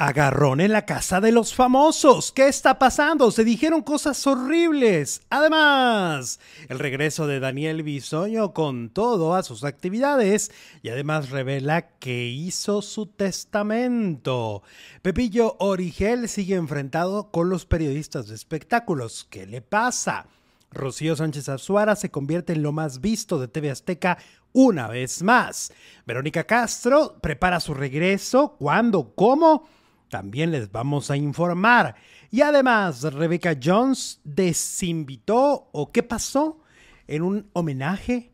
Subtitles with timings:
[0.00, 2.32] Agarrón en la casa de los famosos.
[2.32, 3.30] ¿Qué está pasando?
[3.30, 5.20] Se dijeron cosas horribles.
[5.28, 6.40] Además,
[6.70, 10.52] el regreso de Daniel Bisoño con todo a sus actividades
[10.82, 14.62] y además revela que hizo su testamento.
[15.02, 19.26] Pepillo Origel sigue enfrentado con los periodistas de espectáculos.
[19.28, 20.28] ¿Qué le pasa?
[20.70, 24.16] Rocío Sánchez Azuara se convierte en lo más visto de TV Azteca
[24.54, 25.74] una vez más.
[26.06, 28.56] Verónica Castro prepara su regreso.
[28.58, 29.12] ¿Cuándo?
[29.14, 29.68] ¿Cómo?
[30.10, 31.94] También les vamos a informar.
[32.30, 36.60] Y además, Rebecca Jones desinvitó o qué pasó
[37.06, 38.32] en un homenaje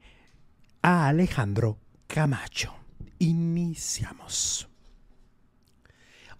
[0.83, 2.75] a Alejandro Camacho.
[3.19, 4.69] Iniciamos.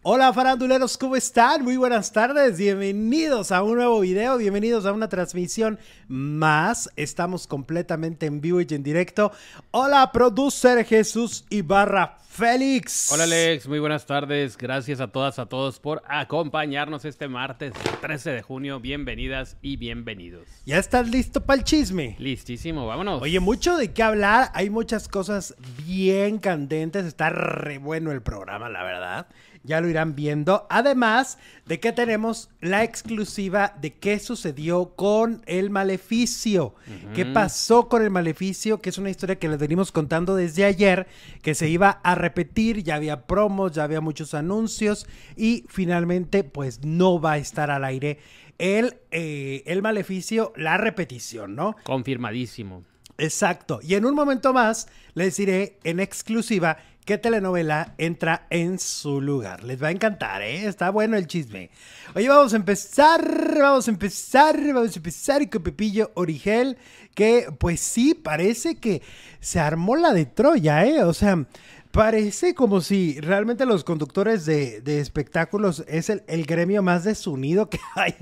[0.09, 1.65] Hola faranduleros, ¿cómo están?
[1.65, 6.89] Muy buenas tardes, bienvenidos a un nuevo video, bienvenidos a una transmisión más.
[6.95, 9.33] Estamos completamente en vivo y en directo.
[9.73, 13.11] Hola, producer Jesús Ibarra Félix.
[13.11, 14.57] Hola Alex, muy buenas tardes.
[14.57, 18.79] Gracias a todas, a todos por acompañarnos este martes 13 de junio.
[18.79, 20.47] Bienvenidas y bienvenidos.
[20.67, 22.15] ¿Ya estás listo para el chisme?
[22.21, 23.21] Listísimo, vámonos.
[23.23, 24.53] Oye, mucho de qué hablar.
[24.55, 27.07] Hay muchas cosas bien candentes.
[27.07, 29.27] Está re bueno el programa, la verdad
[29.67, 30.67] ya lo irán viendo.
[30.71, 36.75] Además de que tenemos la exclusiva de qué sucedió con el maleficio.
[37.15, 38.81] ¿Qué pasó con el maleficio?
[38.81, 41.07] Que es una historia que les venimos contando desde ayer,
[41.43, 45.07] que se iba a repetir, ya había promos, ya había muchos anuncios
[45.37, 48.19] y finalmente pues no va a estar al aire
[48.59, 51.77] el, eh, el maleficio, la repetición, ¿no?
[51.83, 52.85] Confirmadísimo.
[53.19, 53.81] Exacto.
[53.83, 59.63] Y en un momento más les diré en exclusiva qué telenovela entra en su lugar.
[59.63, 60.67] Les va a encantar, ¿eh?
[60.67, 61.71] Está bueno el chisme.
[62.17, 63.23] Oye, vamos a empezar,
[63.59, 66.77] vamos a empezar, vamos a empezar con Pepillo Origel,
[67.15, 69.03] que pues sí, parece que
[69.39, 71.05] se armó la de Troya, ¿eh?
[71.05, 71.47] O sea,
[71.93, 77.79] parece como si realmente los conductores de, espectáculos es el, el, gremio más desunido que
[77.95, 78.17] hay,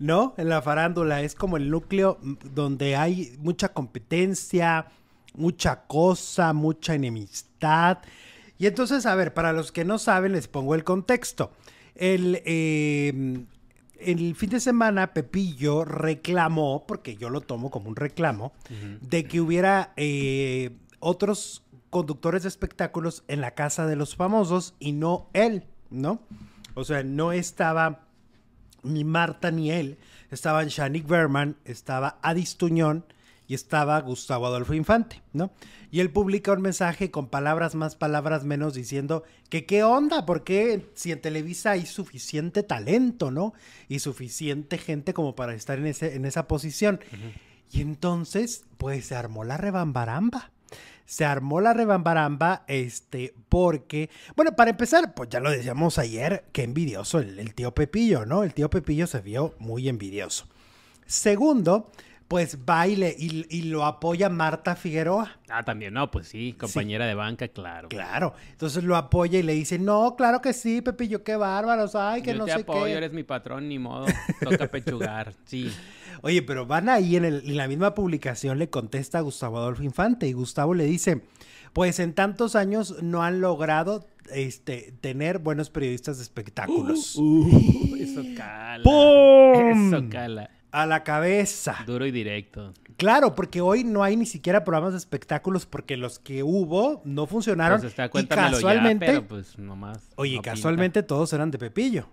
[0.00, 0.34] ¿no?
[0.38, 1.22] En la farándula.
[1.22, 2.18] Es como el núcleo
[2.52, 4.86] donde hay mucha competencia,
[5.34, 7.98] mucha cosa, mucha enemistad.
[8.58, 11.52] Y entonces, a ver, para los que no saben, les pongo el contexto.
[11.94, 13.46] El, em,
[13.98, 18.52] el fin de semana Pepillo reclamó, porque yo lo tomo como un reclamo,
[19.00, 24.92] de que hubiera eh, otros conductores de espectáculos en la casa de los famosos y
[24.92, 26.20] no él, ¿no?
[26.74, 28.06] O sea, no estaba
[28.82, 29.98] ni Marta ni él,
[30.30, 33.04] estaban Shanik Berman, estaba Adis Tuñón
[33.46, 35.52] y estaba Gustavo Adolfo Infante, ¿no?
[35.90, 40.90] Y él publica un mensaje con palabras más, palabras menos, diciendo que qué onda, porque
[40.94, 43.54] si en Televisa hay suficiente talento, ¿no?
[43.88, 47.00] Y suficiente gente como para estar en, ese, en esa posición.
[47.70, 50.50] Y entonces, pues se armó la rebambaramba.
[51.06, 56.62] Se armó la rebambaramba, este, porque, bueno, para empezar, pues ya lo decíamos ayer, qué
[56.62, 58.42] envidioso el, el tío Pepillo, ¿no?
[58.42, 60.46] El tío Pepillo se vio muy envidioso.
[61.06, 61.92] Segundo,
[62.28, 65.38] pues baile y, lo apoya Marta Figueroa.
[65.48, 67.88] Ah, también, no, pues sí, compañera de banca, claro.
[67.88, 72.22] Claro, entonces lo apoya y le dice, no, claro que sí, Pepillo, qué bárbaro, ay,
[72.22, 72.92] que Yo no te sé apoyo, qué.
[72.92, 74.06] eres mi patrón, ni modo,
[74.42, 75.72] toca pechugar, sí.
[76.22, 80.26] Oye, pero van ahí en, en la misma publicación le contesta a Gustavo Adolfo Infante
[80.26, 81.22] y Gustavo le dice,
[81.74, 87.16] pues en tantos años no han logrado este, tener buenos periodistas de espectáculos.
[87.16, 88.82] Uh, eso cala.
[88.84, 89.92] ¡Pum!
[89.92, 90.50] Eso cala.
[90.74, 91.84] A la cabeza.
[91.86, 92.72] Duro y directo.
[92.96, 97.26] Claro, porque hoy no hay ni siquiera programas de espectáculos porque los que hubo no
[97.26, 97.80] funcionaron.
[97.80, 100.10] Pues está, y ya, casualmente, pero pues nomás.
[100.16, 102.08] oye, no casualmente todos eran de Pepillo.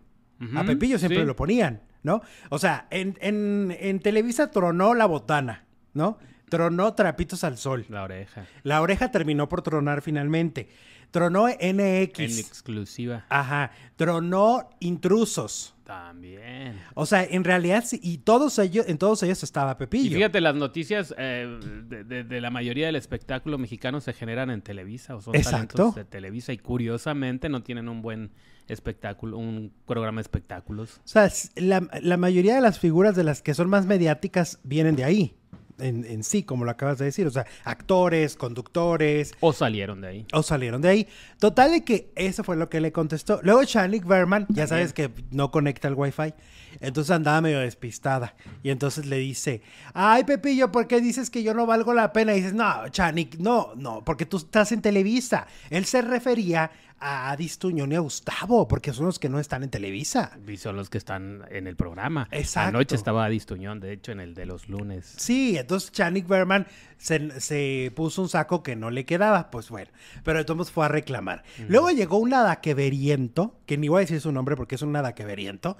[0.56, 1.26] A Pepillo siempre sí.
[1.26, 2.22] lo ponían, ¿no?
[2.50, 6.18] O sea, en, en, en Televisa tronó la botana, ¿no?
[6.50, 7.86] Tronó Trapitos al Sol.
[7.90, 8.46] La oreja.
[8.64, 10.70] La oreja terminó por tronar finalmente.
[11.12, 12.40] Tronó En NX.
[12.40, 13.26] exclusiva.
[13.30, 13.72] Ajá.
[13.96, 15.76] Tronó Intrusos.
[15.84, 16.80] También.
[16.94, 20.16] O sea, en realidad, sí, y todos ellos, en todos ellos estaba Y Pepillo.
[20.16, 21.60] fíjate, las noticias eh,
[21.90, 25.76] de, de- de la mayoría del espectáculo mexicano se generan en Televisa o son Exacto.
[25.76, 28.32] talentos de Televisa y curiosamente no tienen un buen
[28.70, 31.02] espectáculo, un programa de espectáculos.
[31.04, 35.04] O sea, la mayoría de las figuras de las que son más mediáticas vienen de
[35.04, 35.36] ahí.
[35.82, 37.28] En, en sí, como lo acabas de decir.
[37.28, 40.26] O sea, actores, conductores, O salieron de ahí.
[40.34, 41.08] o salieron de ahí.
[41.40, 43.40] Total de que eso fue lo que le contestó.
[43.44, 46.34] Luego Shanik Berman, ya sabes que no conecta el wifi,
[46.80, 48.36] entonces andaba medio despistada.
[48.64, 49.62] Y entonces le dice,
[49.94, 52.34] ay Pepillo, ¿por qué dices que yo no valgo la pena?
[52.34, 55.48] Y dices, no, Shanik, no, no, porque tú estás en Televisa.
[55.70, 59.64] Él se refería a Adis Tuñón y a Gustavo, porque son los que no están
[59.64, 60.38] en Televisa.
[60.48, 62.28] Y son los que están en el programa.
[62.32, 62.78] Exacto.
[62.78, 65.16] Anoche estaba Adis Tuñón, de hecho, en el de los lunes.
[65.18, 66.68] Sí, entonces Chanik Berman
[66.98, 69.90] se, se puso un saco que no le quedaba, pues bueno,
[70.24, 71.44] pero entonces fue a reclamar.
[71.68, 75.78] Luego llegó un nadaqueveriento, que ni voy a decir su nombre porque es un nadaqueveriento,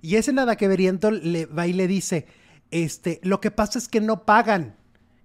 [0.00, 2.26] y ese nadaqueveriento le va y le dice,
[2.70, 4.76] este, lo que pasa es que no pagan,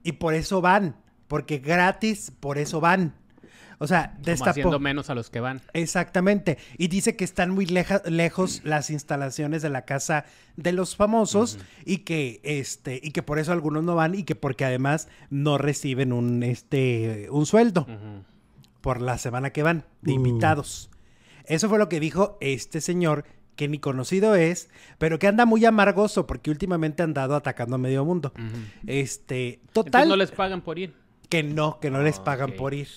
[0.03, 0.97] y por eso van,
[1.29, 3.15] porque gratis, por eso van.
[3.79, 4.49] O sea, Como destapó.
[4.51, 5.61] haciendo menos a los que van.
[5.73, 6.57] Exactamente.
[6.79, 10.25] Y dice que están muy leja- lejos las instalaciones de la casa
[10.55, 14.35] de los famosos y que este y que por eso algunos no van y que
[14.35, 17.85] porque además no reciben un este un sueldo
[18.81, 20.89] por la semana que van de invitados.
[21.45, 23.25] Eso fue lo que dijo este señor
[23.55, 27.79] que ni conocido es, pero que anda muy amargoso porque últimamente ha andado atacando a
[27.79, 28.31] medio mundo.
[28.35, 28.57] Ujú.
[28.85, 30.93] Este, Entonces total no les pagan por ir.
[31.29, 32.87] que no, que no les Ah, pagan por ir.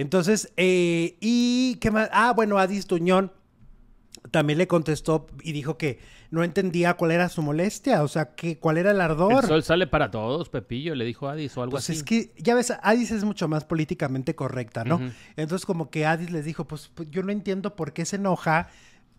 [0.00, 3.32] Entonces, eh, y qué más, ah, bueno, Adis Tuñón
[4.30, 5.98] también le contestó y dijo que
[6.30, 9.42] no entendía cuál era su molestia, o sea, que cuál era el ardor.
[9.42, 11.94] El sol sale para todos, Pepillo, le dijo Adis o algo Pues así.
[11.94, 15.00] es que, ya ves, Adis es mucho más políticamente correcta, ¿no?
[15.36, 18.68] Entonces, como que Adis les dijo, pues, pues, yo no entiendo por qué se enoja,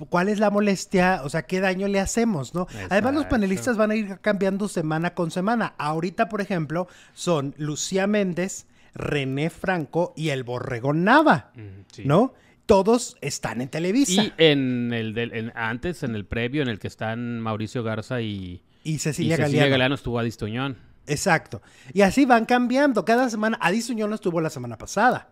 [0.10, 2.68] cuál es la molestia, o sea, qué daño le hacemos, ¿no?
[2.90, 5.74] Además, los panelistas van a ir cambiando semana con semana.
[5.78, 11.52] Ahorita, por ejemplo, son Lucía Méndez, René Franco y el Borregón Nava,
[11.92, 12.04] sí.
[12.06, 12.34] ¿no?
[12.66, 14.24] Todos están en Televisa.
[14.24, 18.22] Y en el del, en- antes, en el previo, en el que están Mauricio Garza
[18.22, 19.72] y, Y, y Cecilia, Cecilia Galeano.
[19.72, 20.78] Galeano estuvo Adis Tuñón.
[21.08, 21.62] Exacto.
[21.94, 23.04] Y así van cambiando.
[23.06, 25.30] Cada semana, Adis Uñón no estuvo la semana pasada.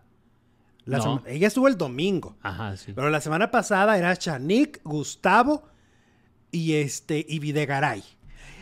[0.86, 1.04] La No.
[1.04, 2.36] sema- ella estuvo el domingo.
[2.42, 2.94] Ajá, sí.
[2.94, 5.64] Pero la semana pasada era Chanik, Gustavo
[6.50, 8.04] y este y Videgaray.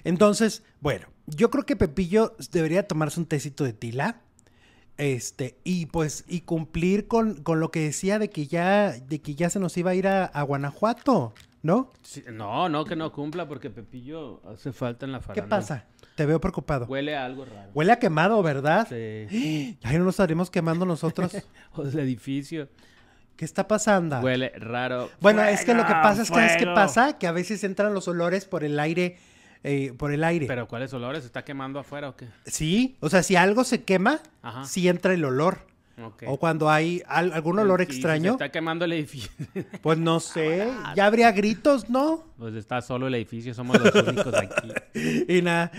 [0.04, 4.22] Entonces, bueno, yo creo que Pepillo debería tomarse un tecito de tila.
[4.98, 9.36] Este, y pues, y cumplir con, con lo que decía de que ya, de que
[9.36, 11.34] ya se nos iba a ir a, a Guanajuato,
[11.64, 11.92] ¿no?
[12.02, 15.50] Sí, No, no, que no cumpla porque Pepillo hace falta en la ¿Qué farándula.
[15.50, 15.86] pasa?
[16.16, 16.86] Te veo preocupado.
[16.86, 17.72] Huele a algo raro.
[17.74, 18.88] Huele a quemado, ¿verdad?
[18.90, 19.78] Sí.
[19.84, 21.36] Ay, no nos estaremos quemando nosotros.
[21.76, 22.70] O el edificio.
[23.36, 24.20] ¿Qué está pasando?
[24.22, 25.10] Huele raro.
[25.20, 26.74] Bueno, es que lo que pasa es que, ¿sabes qué ¡Fuego!
[26.76, 27.18] pasa?
[27.18, 29.18] Que a veces entran los olores por el aire,
[29.64, 30.46] eh, por el aire.
[30.48, 31.22] ¿Pero cuáles olores?
[31.24, 32.28] ¿Se está quemando afuera o qué?
[32.46, 34.66] Sí, o sea, si algo se quema, Ajá.
[34.66, 35.60] sí entra el olor.
[36.28, 39.32] O cuando hay al- algún olor si extraño, se está quemando el edificio.
[39.82, 42.22] pues no sé, ya habría gritos, ¿no?
[42.38, 44.74] Pues está solo el edificio, somos los únicos aquí.
[45.30, 45.72] Y nada,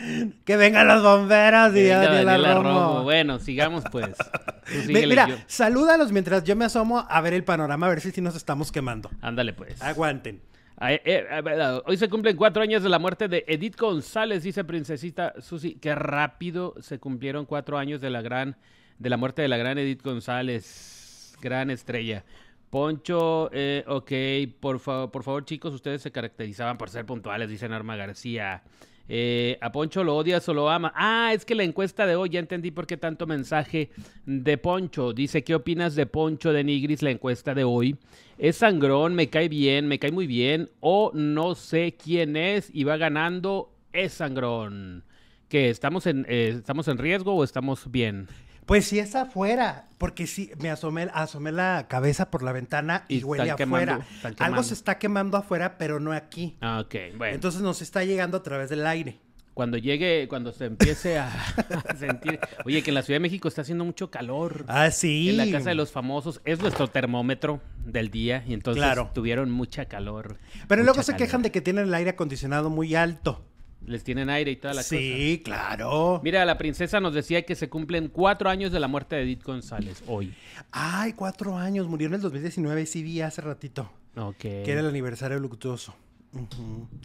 [0.46, 2.69] que vengan los bomberos y Venga, Daniela Daniela Romo.
[2.70, 3.02] Romo.
[3.02, 4.08] Bueno, sigamos pues.
[4.87, 8.11] Síguele, Mira, yo- salúdalos mientras yo me asomo a ver el panorama, a ver si
[8.11, 9.11] sí nos estamos quemando.
[9.20, 9.82] Ándale pues.
[9.82, 10.40] Aguanten.
[10.78, 14.43] Ay, eh, ver, ah, Hoy se cumplen cuatro años de la muerte de Edith González,
[14.43, 15.76] dice Princesita Susi.
[15.76, 18.56] Qué rápido se cumplieron cuatro años de la gran,
[18.99, 22.25] de la muerte de la gran Edith González, gran estrella.
[22.69, 27.69] Poncho, eh, ok, por, fa- por favor chicos, ustedes se caracterizaban por ser puntuales, dice
[27.69, 28.62] Norma García.
[29.08, 30.93] Eh, ¿A Poncho lo odias o lo ama?
[30.94, 33.91] Ah, es que la encuesta de hoy, ya entendí por qué tanto mensaje
[34.25, 35.12] de Poncho.
[35.12, 37.97] Dice, ¿qué opinas de Poncho de Nigris, la encuesta de hoy?
[38.38, 42.85] Es sangrón, me cae bien, me cae muy bien, o no sé quién es y
[42.85, 45.05] va ganando, es sangrón.
[45.49, 48.26] ¿Qué, estamos eh, estamos en riesgo o estamos bien?
[48.67, 53.19] Pues sí es afuera, porque sí, me asomé, asomé la cabeza por la ventana y,
[53.19, 54.01] Y huele afuera.
[54.21, 56.57] quemando, Algo se está quemando afuera, pero no aquí.
[56.61, 57.35] Ah, Ok, bueno.
[57.35, 59.19] Entonces nos está llegando a través del aire.
[59.55, 61.29] cuando llegue, cuando se empiece a,
[61.89, 62.39] a sentir...
[62.67, 64.65] Oye, que en la Ciudad de México está haciendo mucho calor.
[64.69, 65.31] Ah, sí.
[65.31, 69.11] En la casa de los famosos es nuestro termómetro del día y entonces Claro.
[69.15, 70.37] tuvieron mucha calor.
[70.69, 71.25] Pero mucha luego se calor.
[71.27, 73.44] quejan de que tienen el aire acondicionado muy alto.
[73.86, 74.96] Les tienen aire y toda la cosa.
[74.96, 76.20] Sí, claro.
[76.24, 79.44] Mira, la princesa nos decía que se cumplen cuatro años de la muerte de Edith
[79.44, 80.34] González hoy.
[80.72, 81.86] Ay, cuatro años.
[81.86, 83.90] Murió en el 2019, sí vi hace ratito.
[84.16, 84.38] Ok.
[84.38, 85.94] Que era el aniversario luctuoso.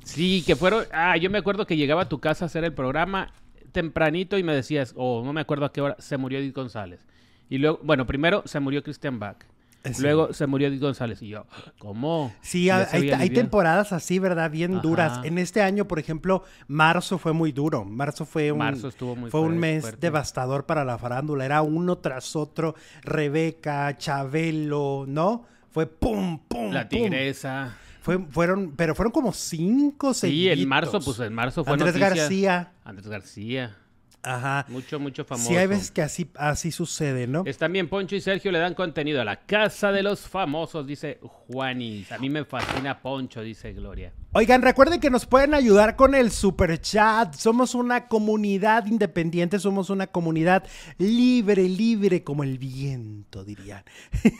[0.04, 0.86] Sí, que fueron...
[0.92, 3.32] Ah, yo me acuerdo que llegaba a tu casa a hacer el programa
[3.72, 7.06] tempranito y me decías, o no me acuerdo a qué hora, se murió Edith González.
[7.50, 9.38] Y luego, bueno, primero se murió Christian Bach.
[9.84, 10.02] Eh, sí.
[10.02, 11.22] Luego se murió Edith González.
[11.22, 11.46] Y yo,
[11.80, 12.34] ¿cómo?
[12.42, 14.52] Sí, hay, temporadas así, ¿verdad?
[14.52, 14.82] Bien Ajá.
[14.82, 15.20] duras.
[15.24, 17.84] En este año, por ejemplo, marzo fue muy duro.
[17.84, 20.00] Marzo fue un, Marzo estuvo muy fue un mes fuerte.
[20.02, 21.46] devastador para la farándula.
[21.46, 22.76] Era uno tras otro.
[23.02, 25.46] Rebeca, Chabelo, ¿no?
[25.72, 27.00] Fue pum, pum, La pum.
[27.04, 27.76] tigresa.
[28.02, 32.10] Fue, fueron, pero fueron como cinco Sí, en marzo, pues en marzo fue Andrés noticia.
[32.10, 32.72] García.
[32.84, 33.78] Andrés García.
[34.24, 34.66] Ajá.
[34.68, 35.50] Mucho, mucho famoso.
[35.50, 37.44] Sí, hay veces que así, así sucede, ¿no?
[37.46, 41.20] Es también Poncho y Sergio le dan contenido a la casa de los famosos, dice
[41.22, 42.12] Juanis.
[42.12, 44.14] A mí me fascina Poncho, dice Gloria.
[44.34, 47.34] Oigan, recuerden que nos pueden ayudar con el super chat.
[47.34, 50.64] Somos una comunidad independiente, somos una comunidad
[50.98, 53.84] libre, libre como el viento, dirían.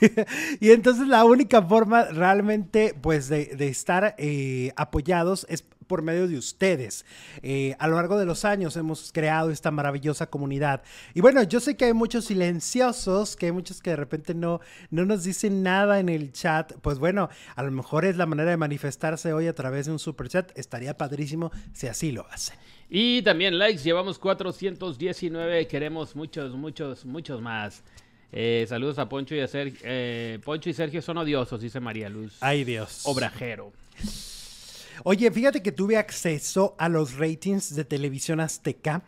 [0.60, 6.28] y entonces la única forma realmente, pues, de, de estar eh, apoyados es por medio
[6.28, 7.04] de ustedes.
[7.42, 10.82] Eh, a lo largo de los años hemos creado esta maravillosa comunidad.
[11.14, 14.60] Y bueno, yo sé que hay muchos silenciosos, que hay muchos que de repente no,
[14.90, 16.72] no nos dicen nada en el chat.
[16.82, 19.98] Pues bueno, a lo mejor es la manera de manifestarse hoy a través de un
[19.98, 20.56] super chat.
[20.58, 22.56] Estaría padrísimo si así lo hacen.
[22.94, 27.82] Y también likes, llevamos 419, queremos muchos, muchos, muchos más.
[28.32, 29.80] Eh, saludos a Poncho y a Sergio.
[29.82, 32.36] Eh, Poncho y Sergio son odiosos, dice María Luz.
[32.40, 33.02] Ay Dios.
[33.04, 33.72] Obrajero.
[35.04, 39.02] Oye, fíjate que tuve acceso a los ratings de televisión azteca.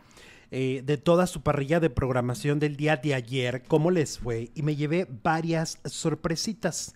[0.51, 4.61] eh, de toda su parrilla de programación del día de ayer, cómo les fue, y
[4.61, 6.93] me llevé varias sorpresitas.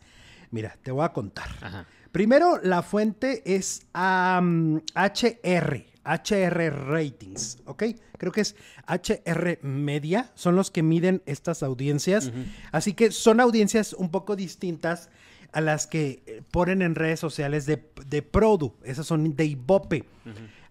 [0.51, 1.50] Mira, te voy a contar.
[1.60, 1.88] Ajá.
[2.12, 7.84] Primero, la fuente es am, HR, HR Ratings, ¿ok?
[8.18, 8.56] Creo que es
[8.88, 12.32] HR Media, son los que miden estas audiencias.
[12.72, 15.10] Así que son audiencias un poco distintas
[15.51, 20.06] a las que eh, ponen en redes sociales de, de Produ, esas son de Ibope.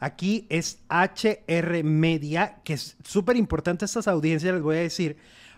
[0.00, 5.16] Aquí es HR Media, que es súper importante estas audiencias, les voy a decir,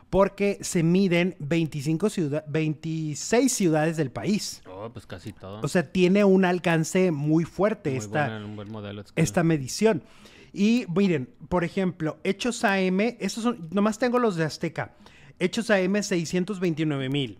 [0.09, 4.63] porque se miden 25 ciudad 26 ciudades del país.
[4.67, 5.61] Oh, pues casi todo.
[5.63, 9.03] O sea, tiene un alcance muy fuerte Muy esta, buena, un buen modelo.
[9.03, 10.03] es esta medición.
[10.53, 14.97] Y miren, por ejemplo, Hechos AM, esos son, nomás tengo los de Azteca.
[15.39, 17.39] Hechos AM 629 mil.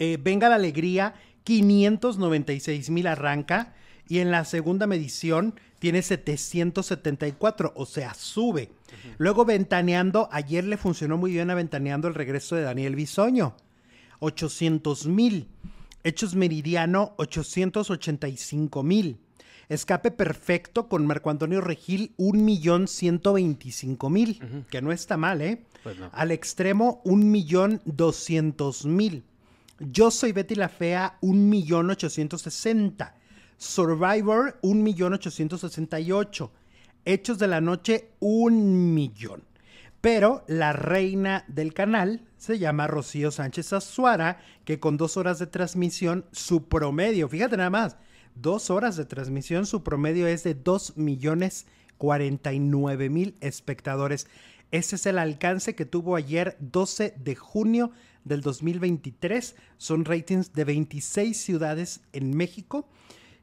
[0.00, 1.14] Eh, Venga la Alegría
[1.44, 3.74] 596 mil arranca.
[4.08, 8.72] Y en la segunda medición tiene 774, o sea, sube.
[9.18, 13.54] Luego Ventaneando, ayer le funcionó muy bien a Ventaneando el regreso de Daniel Bisoño.
[14.18, 15.46] 800 mil.
[16.02, 19.20] Hechos Meridiano, 885 mil.
[19.68, 25.62] Escape Perfecto con Marco Antonio Regil, 1.125.000, que no está mal, ¿eh?
[25.84, 26.10] Pues no.
[26.12, 29.22] Al extremo, 1.200.000.
[29.80, 33.14] Yo soy Betty la Fea, 1.860.
[33.56, 36.50] Survivor, 1.868.
[37.06, 39.42] Hechos de la Noche, un millón.
[40.02, 45.46] Pero la reina del canal se llama Rocío Sánchez Azuara, que con dos horas de
[45.46, 47.96] transmisión, su promedio, fíjate nada más,
[48.34, 54.26] dos horas de transmisión, su promedio es de 2 millones 49 mil espectadores.
[54.72, 57.92] Ese es el alcance que tuvo ayer, 12 de junio
[58.24, 59.56] del 2023.
[59.78, 62.88] Son ratings de 26 ciudades en México.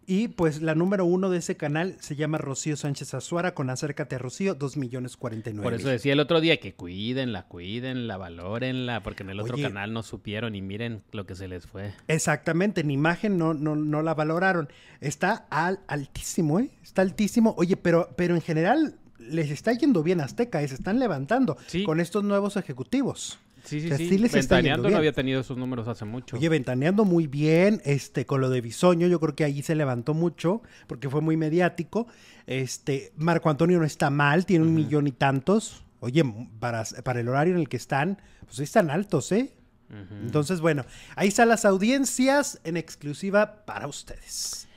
[0.10, 4.16] Y pues la número uno de ese canal se llama Rocío Sánchez Azuara con Acércate
[4.16, 9.04] a Rocío, 2 millones 49 Por eso decía el otro día que cuídenla, cuídenla, valórenla,
[9.04, 9.64] porque en el otro Oye.
[9.64, 11.92] canal no supieron y miren lo que se les fue.
[12.08, 14.70] Exactamente, en imagen no, no, no la valoraron.
[15.02, 16.70] Está al, altísimo, ¿eh?
[16.82, 17.54] Está altísimo.
[17.58, 20.70] Oye, pero, pero en general les está yendo bien Azteca, ¿eh?
[20.70, 21.84] se están levantando Sí.
[21.84, 23.40] con estos nuevos ejecutivos.
[23.68, 24.10] Sí, sí, O sea, sí.
[24.10, 26.38] sí les Ventaneando no había tenido esos números hace mucho.
[26.38, 30.14] Oye, ventaneando muy bien, este, con lo de Bisoño, yo creo que ahí se levantó
[30.14, 32.08] mucho, porque fue muy mediático.
[32.46, 35.84] Este, Marco Antonio no está mal, tiene un millón y tantos.
[36.00, 36.24] Oye,
[36.60, 39.54] para, para el horario en el que están, pues están altos, ¿eh?
[39.90, 40.16] Ujú.
[40.22, 44.68] Entonces, bueno, ahí están las audiencias en exclusiva para ustedes.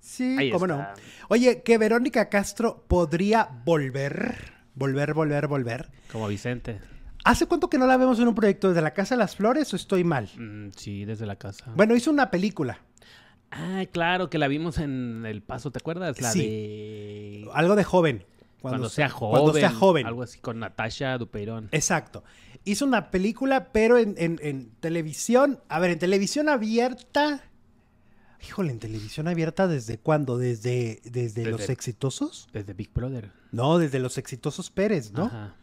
[0.00, 0.76] Sí, Ahí cómo está.
[0.94, 1.02] no.
[1.28, 4.36] Oye, que Verónica Castro podría volver,
[4.74, 5.90] volver, volver, volver.
[6.10, 6.78] Como Vicente.
[7.24, 8.68] ¿Hace cuánto que no la vemos en un proyecto?
[8.68, 10.28] ¿Desde la Casa de las Flores o estoy mal?
[10.38, 11.70] Mm, sí, desde la casa.
[11.76, 12.80] Bueno, hizo una película.
[13.50, 16.20] Ah, claro, que la vimos en El Paso, ¿te acuerdas?
[16.20, 16.40] La Sí.
[16.40, 17.48] de...
[17.52, 18.24] Algo de joven.
[18.62, 19.40] Cuando, sea joven.
[19.42, 20.06] Cuando sea joven.
[20.06, 21.68] Algo así con Natasha Dupeirón.
[21.72, 22.22] Exacto.
[22.64, 25.60] Hizo una película, pero en, en- en televisión.
[25.68, 27.42] A ver, en televisión abierta.
[28.46, 30.38] Híjole, en televisión abierta, ¿desde cuándo?
[30.38, 32.48] ¿Desde, desde, los Desde- exitosos?
[32.52, 33.32] Desde Big Brother.
[33.50, 35.24] No, desde los exitosos Pérez, ¿no?
[35.24, 35.56] Ajá.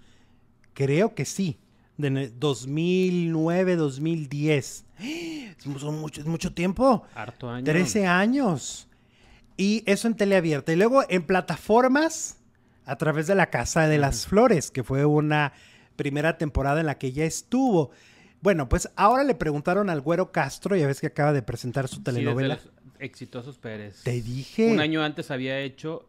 [0.77, 1.57] Creo que sí.
[1.97, 4.85] De ne- 2009, 2010.
[4.99, 7.03] Es mu- son mucho, es mucho tiempo.
[7.15, 7.63] Harto año.
[7.65, 8.87] 13 años.
[9.57, 10.71] Y eso en teleabierta.
[10.71, 12.37] Y luego en plataformas
[12.85, 15.53] a través de La Casa de las Flores, que fue una
[15.95, 17.89] primera temporada en la que ella estuvo.
[18.41, 21.95] Bueno, pues ahora le preguntaron al Güero Castro, ya ves que acaba de presentar su
[21.95, 22.55] Sí, desde telenovela.
[22.55, 22.69] los
[22.99, 24.03] Exitosos Pérez.
[24.03, 24.71] Te dije.
[24.71, 26.07] Un año antes había hecho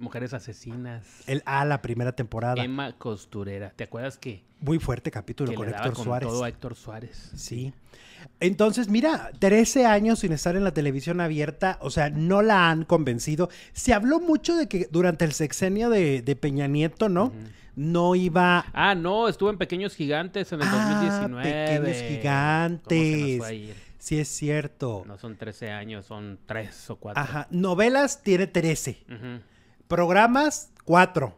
[0.00, 1.04] Mujeres Asesinas.
[1.28, 2.62] El, ah, la primera temporada.
[2.64, 3.70] Emma Costurera.
[3.76, 6.28] ¿Te acuerdas que, Muy fuerte capítulo que con le daba Héctor con Suárez.
[6.28, 7.30] todo a Héctor Suárez?
[7.36, 7.72] Sí.
[8.40, 12.84] Entonces, mira, 13 años sin estar en la televisión abierta, o sea, no la han
[12.84, 13.48] convencido.
[13.72, 17.32] Se habló mucho de que durante el sexenio de, de Peña Nieto, ¿no?
[17.76, 21.42] no iba Ah, no, estuvo en Pequeños Gigantes en el Ah, 2019.
[21.44, 23.40] Pequeños ¿Cómo se nos Gigantes.
[23.42, 23.74] a?
[23.98, 25.04] Sí, es cierto.
[25.06, 27.22] No son 13 años, son 3 o 4.
[27.22, 27.46] Ajá.
[27.50, 28.98] Novelas tiene 13.
[29.90, 31.36] Programas, 4.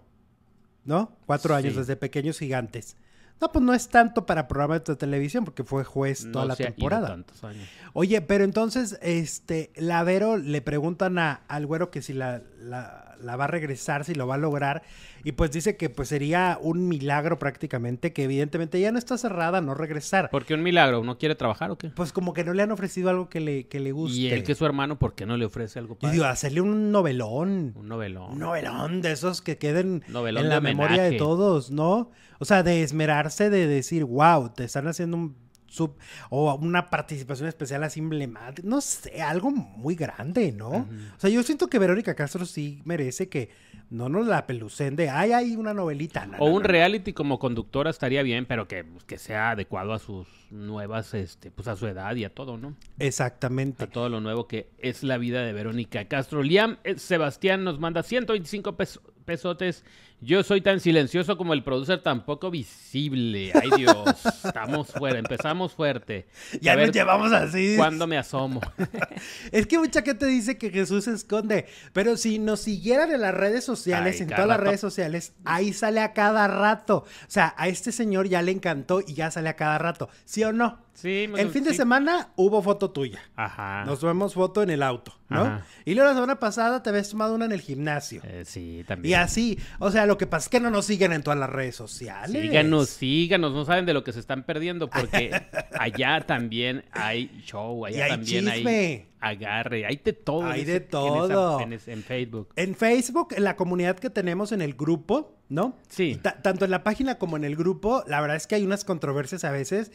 [0.85, 1.17] ¿No?
[1.25, 2.99] 4 años desde Pequeños Gigantes.
[3.41, 7.09] No, pues no es tanto para programas de televisión porque fue juez toda la temporada.
[7.09, 7.67] tantos años.
[7.95, 13.12] Oye, pero entonces, este, la Vero le preguntan a, al güero que si la, la,
[13.23, 14.83] la va a regresar, si lo va a lograr,
[15.25, 19.61] y pues dice que pues sería un milagro prácticamente, que evidentemente ya no está cerrada
[19.61, 20.31] no regresar.
[20.31, 21.03] ¿Por qué un milagro?
[21.05, 21.91] ¿No quiere trabajar o qué?
[21.91, 24.19] Pues como que no le han ofrecido algo que le, que le guste.
[24.19, 26.25] Y él que es su hermano, ¿por qué no le ofrece algo Y para digo,
[26.25, 27.73] hacerle un novelón.
[27.77, 28.33] un novelón?
[28.33, 32.11] Un novelón de esos que queden Novelón en de la memoria de todos, ¿no?
[32.39, 35.42] O sea, de esmerarse, de decir, wow, te están haciendo un
[35.73, 35.97] sub
[36.31, 40.69] o una participación especial así emblemática, no sé, algo muy grande, ¿no?
[40.71, 40.87] O
[41.19, 43.49] sea, yo siento que Verónica Castro sí merece que
[43.91, 46.25] no nos la pelucen de, ay, hay una novelita.
[46.25, 49.93] No, O no, un reality como conductora estaría bien, pero que, pues, que sea adecuado
[49.93, 52.75] a sus nuevas, este, pues a su edad y a todo, ¿no?
[52.99, 53.85] Exactamente.
[53.85, 56.43] A todo lo nuevo que es la vida de Verónica Castro.
[56.43, 59.85] Liam eh, Sebastián nos manda 125 pes- pesotes.
[60.23, 63.53] Yo soy tan silencioso como el producer, tampoco visible.
[63.61, 63.97] Ay Dios,
[64.45, 66.27] estamos fuera, empezamos fuerte.
[66.61, 67.75] Ya nos llevamos así.
[67.77, 68.61] ¿Cuándo me asomo?
[69.53, 73.35] Es que mucha gente dice que Jesús se esconde, pero si nos siguieran en las
[73.35, 76.99] redes sociales, Ay, en todas las redes sociales, ahí sale a cada rato.
[76.99, 80.09] O sea, a este señor ya le encantó y ya sale a cada rato.
[80.25, 80.79] ¿Sí o no?
[80.95, 83.21] Sí, me- El fin de semana hubo foto tuya.
[83.35, 83.85] Ajá.
[83.87, 85.41] Nos vemos foto en el auto, ¿no?
[85.43, 85.67] Ajá.
[85.87, 88.21] Y luego la semana pasada te habías tomado una en el gimnasio.
[88.25, 89.19] Eh, sí, Y también.
[89.21, 91.75] así, o sea, lo que pasa es que no nos siguen en todas las redes
[91.75, 92.43] sociales.
[92.43, 95.31] Síganos, síganos, no saben de lo que se están perdiendo porque
[95.79, 99.07] allá también hay show, allá Y hay también hay chisme.
[99.23, 100.45] Agarre, hay de todo.
[100.45, 101.61] Hay ese- de en esa- todo.
[101.61, 102.49] En, en Facebook.
[102.57, 105.77] En Facebook, en la comunidad que tenemos en el grupo, ¿no?
[105.89, 106.19] Sí.
[106.21, 108.85] Ta- tanto en la página como en el grupo, la verdad es que hay unas
[108.85, 109.91] controversias a veces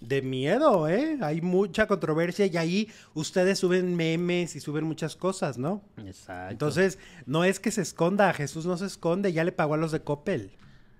[0.00, 1.18] de miedo, ¿eh?
[1.22, 5.82] Hay mucha controversia y ahí ustedes suben memes y suben muchas cosas, ¿no?
[6.06, 6.52] Exacto.
[6.52, 9.92] Entonces, no es que se esconda, Jesús no se esconde, ya le pagó a los
[9.92, 10.52] de Coppel.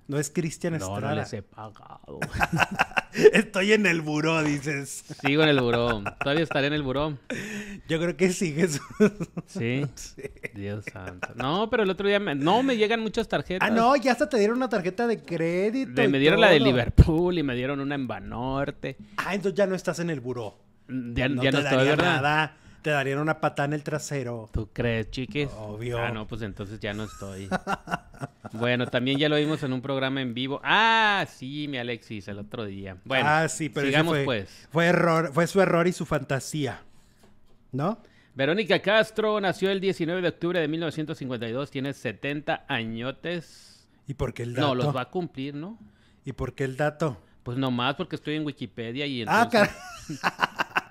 [0.09, 1.11] No es Cristian Estrada.
[1.11, 2.21] no les he pagado.
[3.33, 5.05] Estoy en el buró, dices.
[5.25, 6.03] Sigo en el buró.
[6.21, 7.19] Todavía estaré en el buró.
[7.89, 8.81] Yo creo que sí, Jesús.
[9.47, 9.85] ¿Sí?
[10.55, 11.29] Dios santo.
[11.35, 13.69] No, pero el otro día me- no me llegan muchas tarjetas.
[13.69, 15.93] Ah, no, ya hasta te dieron una tarjeta de crédito.
[15.93, 16.61] De- y me dieron la de.
[16.61, 18.97] Liverpool y me dieron una en Banorte.
[19.17, 20.57] Ah, entonces ya no estás en el buró.
[20.89, 22.57] Ya no ya te no estoy, nada.
[22.87, 24.49] Te darían una patada en el trasero.
[24.53, 25.49] ¿Tú crees, chiquis?
[25.59, 25.99] Obvio.
[25.99, 27.49] Ah, no, pues entonces ya no estoy.
[28.53, 30.61] bueno, también ya lo vimos en un programa en vivo.
[30.63, 32.97] Ah, sí, mi Alexis, el otro día.
[33.05, 34.69] Bueno, ah, sí, pero ese sigamos fue, pues.
[34.71, 36.81] Fue error, fue su error y su fantasía.
[37.73, 37.99] ¿No?
[38.37, 43.89] Verónica Castro nació el 19 de octubre de 1952, tiene 70 añotes.
[44.07, 44.69] ¿Y por qué el dato?
[44.69, 45.77] No, los va a cumplir, ¿no?
[46.25, 47.21] ¿Y por qué el dato?
[47.43, 50.21] Pues nomás porque estoy en Wikipedia y Ah, entonces...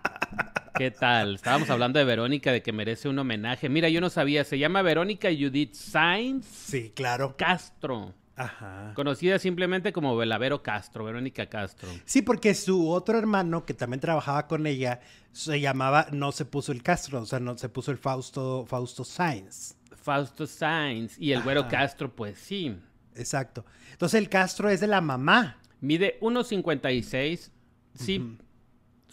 [0.77, 1.35] ¿Qué tal?
[1.35, 3.69] Estábamos hablando de Verónica, de que merece un homenaje.
[3.69, 7.35] Mira, yo no sabía, se llama Verónica Judith Sainz Sí, claro.
[7.37, 8.13] Castro.
[8.35, 8.91] Ajá.
[8.93, 11.87] Conocida simplemente como Velavero Castro, Verónica Castro.
[12.03, 14.99] Sí, porque su otro hermano, que también trabajaba con ella,
[15.31, 19.05] se llamaba, no se puso el Castro, o sea, no se puso el Fausto, Fausto
[19.05, 19.75] Sainz.
[19.95, 21.69] Fausto Sainz y el güero.
[21.69, 22.75] Castro, pues sí.
[23.15, 23.65] Exacto.
[23.93, 25.57] Entonces el Castro es de la mamá.
[25.79, 27.49] Mide 1.56.
[27.93, 28.37] Sí.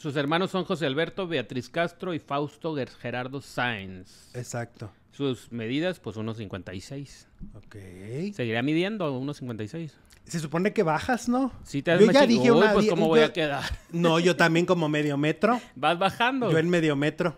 [0.02, 4.34] Sus hermanos son José Alberto, Beatriz Castro y Fausto Ger- Gerardo Sainz.
[4.34, 4.90] Exacto.
[5.12, 7.26] Sus medidas, pues 1.56.
[7.54, 8.34] Ok.
[8.34, 9.92] Seguirá midiendo 1.56.
[10.24, 11.52] Se supone que bajas, ¿no?
[11.62, 13.62] Sí, te Yo me ya dije Uy, una pues cómo voy yo- a quedar.
[13.92, 15.60] No, yo también como medio metro.
[15.76, 16.50] Vas bajando.
[16.50, 17.36] Yo en medio metro.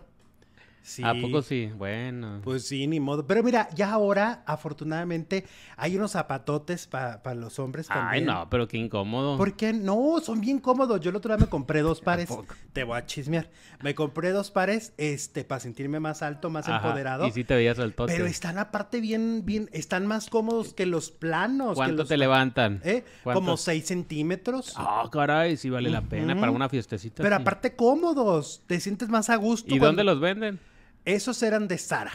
[0.87, 1.01] Sí.
[1.03, 1.71] ¿A poco sí?
[1.75, 2.41] Bueno.
[2.43, 3.25] Pues sí, ni modo.
[3.25, 5.43] Pero mira, ya ahora, afortunadamente,
[5.77, 8.25] hay unos zapatotes para los hombres Ay, también.
[8.25, 9.35] no, pero qué incómodo.
[9.35, 9.73] ¿Por qué?
[9.73, 11.01] No, son bien cómodos.
[11.01, 12.29] Yo el otro día me compré dos pares.
[12.71, 13.49] Te voy a chismear.
[13.81, 17.25] Me compré dos pares, este, para sentirme más alto, más Ajá, empoderado.
[17.25, 18.13] Y sí te veías el tote.
[18.13, 21.69] Pero están aparte bien, bien, están más cómodos que los planos.
[21.69, 22.81] que ¿Cuánto los- te levantan?
[22.83, 23.03] ¿Eh?
[23.23, 24.73] Como 6 centímetros.
[24.77, 27.23] Ah, caray, sí vale la pena para una fiestecita.
[27.23, 27.41] Pero sí.
[27.41, 28.61] aparte cómodos.
[28.67, 29.65] Te sientes más a gusto.
[29.73, 30.59] ¿Y cuando- dónde los venden?
[31.05, 32.11] Esos eran de Sara.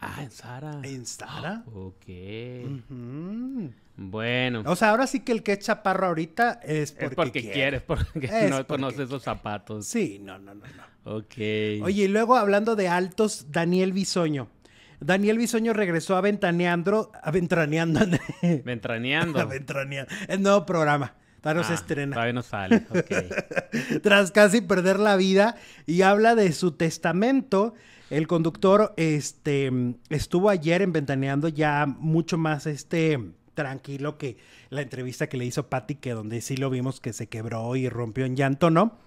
[0.00, 0.80] Ah, en Sara.
[0.82, 1.62] ¿En Sara?
[1.72, 2.06] Ok.
[2.90, 3.72] Ujú.
[3.96, 4.62] Bueno.
[4.66, 7.54] O sea, ahora sí que el que es chaparro ahorita es porque, es porque quiere.
[7.54, 9.04] quieres, porque Es no porque conoces quiere.
[9.08, 9.86] esos zapatos.
[9.86, 11.16] Sí, no, no, no, no.
[11.16, 11.34] Ok.
[11.84, 14.48] Oye, y luego hablando de altos, Daniel Bisoño.
[14.98, 18.00] Daniel Bisoño regresó a Ventaneando, a Ventraneando,
[18.64, 19.40] Ventraneando.
[19.40, 21.14] a Ventraneando, el nuevo programa.
[21.40, 22.14] Todavía no se Ah, estrena.
[22.14, 22.86] Todavía no sale.
[22.90, 24.00] Ok.
[24.02, 27.74] Tras casi perder la vida y habla de su testamento.
[28.12, 29.72] El conductor este,
[30.10, 33.18] estuvo ayer en Ventaneando ya mucho más este,
[33.54, 34.36] tranquilo que
[34.68, 37.88] la entrevista que le hizo Patty, que donde sí lo vimos que se quebró y
[37.88, 38.98] rompió en llanto, ¿no?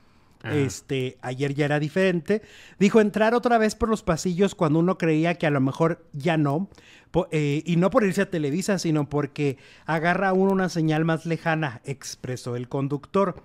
[0.41, 0.55] Ajá.
[0.55, 2.41] Este, ayer ya era diferente.
[2.79, 6.37] Dijo entrar otra vez por los pasillos cuando uno creía que a lo mejor ya
[6.37, 6.67] no.
[7.11, 11.27] po- eh, y no por irse a Televisa, sino porque agarra uno una señal más
[11.27, 13.43] lejana, expresó el conductor.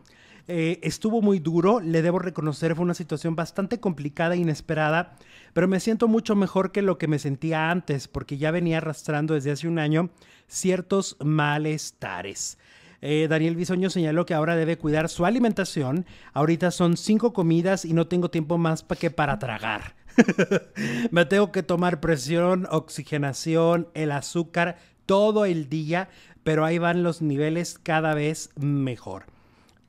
[0.52, 5.14] Eh, estuvo muy duro, le debo reconocer, fue una situación bastante complicada e inesperada,
[5.52, 9.34] pero me siento mucho mejor que lo que me sentía antes, porque ya venía arrastrando
[9.34, 10.10] desde hace un año
[10.48, 12.58] ciertos malestares.
[13.00, 16.04] Eh, Daniel Bisoño señaló que ahora debe cuidar su alimentación.
[16.32, 19.94] Ahorita son cinco comidas y no tengo tiempo más pa- que para tragar.
[21.12, 26.08] Me tengo que tomar presión, oxigenación, el azúcar todo el día,
[26.42, 29.26] pero ahí van los niveles cada vez mejor.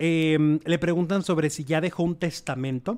[0.04, 2.98] Eh, le preguntan sobre si ya dejó un testamento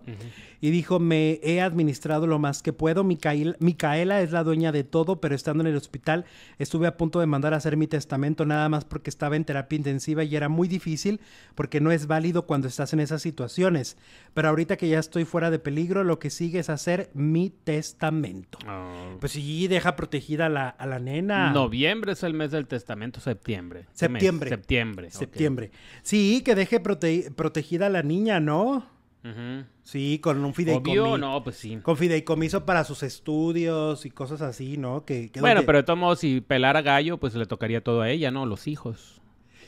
[0.62, 3.04] y dijo, me he administrado lo más que puedo.
[3.04, 6.24] Micael- Micaela es la dueña de todo, pero estando en el hospital
[6.60, 9.76] estuve a punto de mandar a hacer mi testamento nada más porque estaba en terapia
[9.76, 11.20] intensiva y era muy difícil
[11.56, 13.98] porque no es válido cuando estás en esas situaciones.
[14.34, 18.58] Pero ahorita que ya estoy fuera de peligro, lo que sigue es hacer mi testamento.
[18.66, 19.18] Oh.
[19.20, 21.52] Pues sí, deja protegida a la, a la nena.
[21.52, 23.88] Noviembre es el mes del testamento, septiembre.
[23.92, 24.50] Septiembre.
[24.50, 25.12] Septiembre.
[25.12, 25.72] Septiembre.
[26.02, 28.86] Sí, que deje prote- protegida a la niña, ¿no?
[29.24, 29.66] Ujú.
[29.84, 31.18] Sí, con un fideicomiso.
[31.18, 31.78] No, pues sí.
[31.82, 35.06] Con fideicomiso para sus estudios y cosas así, ¿no?
[35.06, 38.02] Que, que Bueno, donde- pero de todos modos, si pelara gallo, pues le tocaría todo
[38.02, 38.46] a ella, ¿no?
[38.46, 39.22] Los hijos.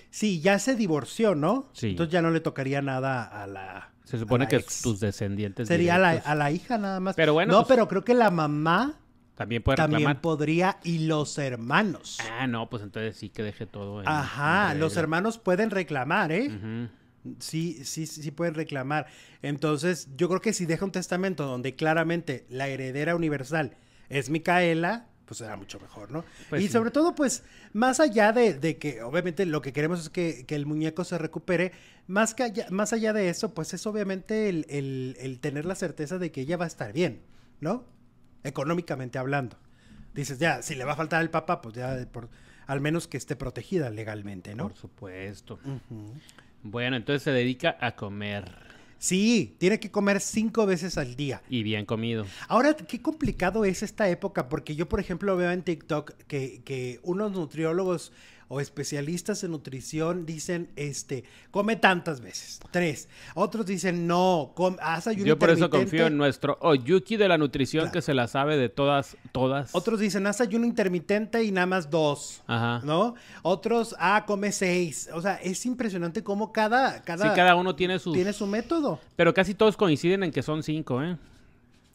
[0.10, 1.70] Sí, ya se divorció, ¿no?
[1.74, 1.90] Sí.
[1.92, 3.92] Entonces ya no le tocaría nada a la...
[4.06, 4.82] Se supone que ex.
[4.82, 7.16] tus descendientes Sería a la, directos a la hija nada más.
[7.16, 9.00] Pero bueno, No, pues- pero creo que la mamá
[9.36, 10.22] también también reclamar.
[10.22, 12.20] podría y los hermanos.
[12.40, 16.32] Ah, no, pues entonces sí que deje todo en- Ajá, en los hermanos pueden reclamar,
[16.32, 16.50] ¿eh?
[16.50, 16.90] Sí,
[17.40, 19.08] sí, sí, sí pueden reclamar.
[19.42, 23.76] Entonces, yo creo que si deja un testamento donde claramente la heredera universal
[24.10, 26.24] es Micaela, pues será mucho mejor, ¿no?
[26.50, 26.72] Pues y sí.
[26.74, 30.54] sobre todo, pues, más allá de, de que, obviamente, lo que queremos es que, que
[30.56, 31.72] el muñeco se recupere,
[32.08, 35.74] más, que allá, más allá de eso, pues es obviamente el, el- el tener la
[35.74, 37.22] certeza de que ella va a estar bien,
[37.60, 37.86] ¿no?
[38.44, 39.58] Económicamente hablando.
[40.14, 42.30] Dices, ya, si le va a faltar el papá, pues ya, por,
[42.68, 44.68] al menos que esté protegida legalmente, ¿no?
[44.70, 45.60] Por supuesto.
[45.66, 46.14] Ujú.
[46.68, 48.52] Bueno, entonces se dedica a comer.
[48.98, 51.44] Sí, tiene que comer cinco veces al día.
[51.48, 52.26] Y bien comido.
[52.48, 57.00] Ahora, qué complicado es esta época, porque yo, por ejemplo, veo en TikTok que, que
[57.04, 58.12] unos nutriólogos
[58.48, 63.08] o especialistas en nutrición dicen, este, come tantas veces, tres.
[63.34, 67.38] Otros dicen, no, com- haz ayuno Yo por eso confío en nuestro Oyuki de la
[67.38, 67.94] nutrición Claro.
[67.94, 69.74] que se la sabe de todas, todas.
[69.74, 72.44] Otros dicen, haz ayuno intermitente y nada más dos.
[72.46, 72.82] Ajá.
[72.86, 73.16] ¿No?
[73.42, 75.10] Otros, ah, come seis.
[75.14, 78.14] O sea, es impresionante cómo cada, cada, Sí, cada uno tiene sus...
[78.14, 79.00] tiene su método.
[79.16, 81.18] Pero casi todos coinciden en que son cinco, ¿eh?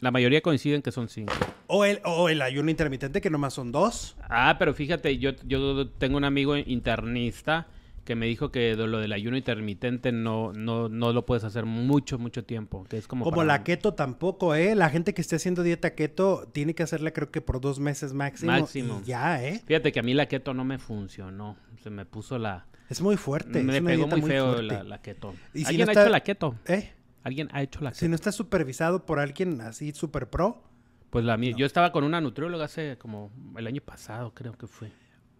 [0.00, 1.32] La mayoría coinciden que son cinco.
[1.66, 4.16] O el, o el ayuno intermitente, que nomás son dos.
[4.28, 7.66] Ah, pero fíjate, yo, yo tengo un amigo internista
[8.04, 12.18] que me dijo que lo del ayuno intermitente no, no, no lo puedes hacer mucho,
[12.18, 12.84] mucho tiempo.
[12.88, 14.74] Que es como, Como para- la keto tampoco, ¿eh?
[14.74, 18.12] La gente que esté haciendo dieta keto tiene que hacerla creo que por dos meses
[18.14, 18.52] máximo.
[18.52, 19.00] Máximo.
[19.04, 19.62] y ya, ¿eh?
[19.66, 21.56] Fíjate que a mí la keto no me funcionó.
[21.82, 22.66] Se me puso la...
[22.88, 23.62] Es muy fuerte.
[23.62, 25.34] me es una pegó dieta muy feo la, la keto.
[25.54, 26.56] Y si ¿Alguien no ha hecho la keto?
[26.66, 26.90] ¿Eh?
[27.22, 27.92] ¿Alguien ha hecho la?
[27.94, 30.62] Si no está supervisado por alguien así super pro.
[31.11, 31.54] Pues la mía.
[31.56, 34.90] Yo estaba con una nutrióloga hace como el año pasado, creo que fue.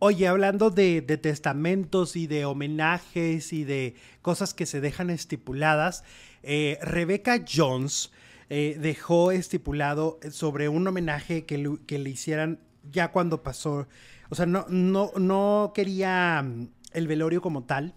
[0.01, 6.05] Oye, hablando de, de testamentos y de homenajes y de cosas que se dejan estipuladas,
[6.43, 8.11] eh, Rebecca Jones
[8.49, 12.59] eh, dejó estipulado sobre un homenaje que, le- que le hicieran
[12.91, 13.87] ya cuando pasó.
[14.31, 17.95] O sea, no, no, no quería mm, el velorio como tal,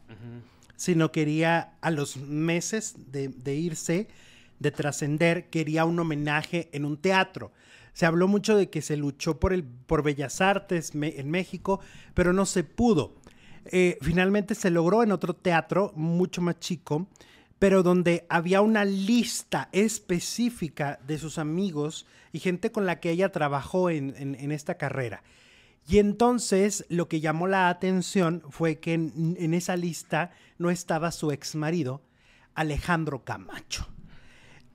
[0.83, 4.09] sino quería a los meses de, irse,
[4.59, 7.53] de trascender, quería un homenaje en un teatro.
[7.93, 11.79] Se habló mucho de que se luchó por, el, por Bellas Artes en México,
[12.13, 13.15] pero no se pudo.
[13.63, 17.07] Eh, finalmente se logró en otro teatro, mucho más chico,
[17.59, 23.31] pero donde había una lista específica de sus amigos y gente con la que ella
[23.31, 25.23] trabajó en esta carrera.
[25.87, 31.11] Y entonces lo que llamó la atención fue que en, en esa lista no estaba
[31.11, 32.01] su ex marido,
[32.55, 33.87] Alejandro Camacho.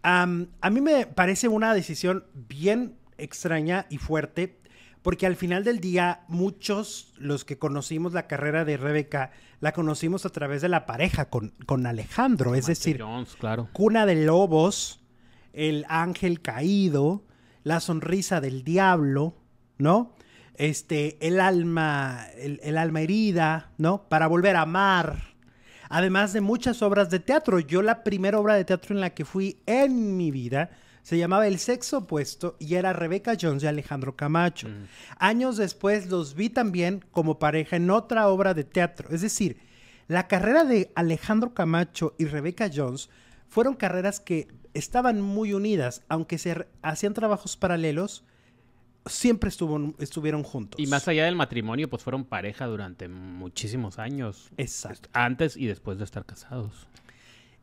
[0.03, 4.61] Am, a mí me parece una decisión bien extraña y fuerte,
[5.03, 10.25] porque al final del día muchos, los que conocimos la carrera de Rebeca, la conocimos
[10.25, 13.69] a través de la pareja con, con Alejandro, es decir, Jones, claro.
[13.73, 15.01] Cuna de Lobos,
[15.53, 17.25] El Ángel Caído,
[17.65, 19.35] La Sonrisa del Diablo,
[19.79, 20.15] ¿no?
[20.59, 24.03] Este, El Alma, el, el Alma Herida, ¿no?
[24.09, 25.29] Para Volver a Amar.
[25.89, 27.61] Además de muchas obras de teatro.
[27.61, 30.71] Yo la primera obra de teatro en la que fui en mi vida
[31.03, 34.69] Se llamaba El sexo opuesto y era Rebecca Jones y Alejandro Camacho.
[34.69, 34.89] Mm.
[35.19, 39.09] Años después los vi también como pareja en otra obra de teatro.
[39.11, 39.59] Es decir,
[40.07, 43.09] la carrera de Alejandro Camacho y Rebecca Jones
[43.49, 48.25] fueron carreras que estaban muy unidas, aunque se hacían trabajos paralelos,
[49.09, 50.81] siempre estuvo- estuvieron juntos.
[50.81, 54.51] Y más allá del matrimonio, pues fueron pareja durante muchísimos años.
[54.57, 55.09] Exacto.
[55.13, 56.87] Antes y después de estar casados.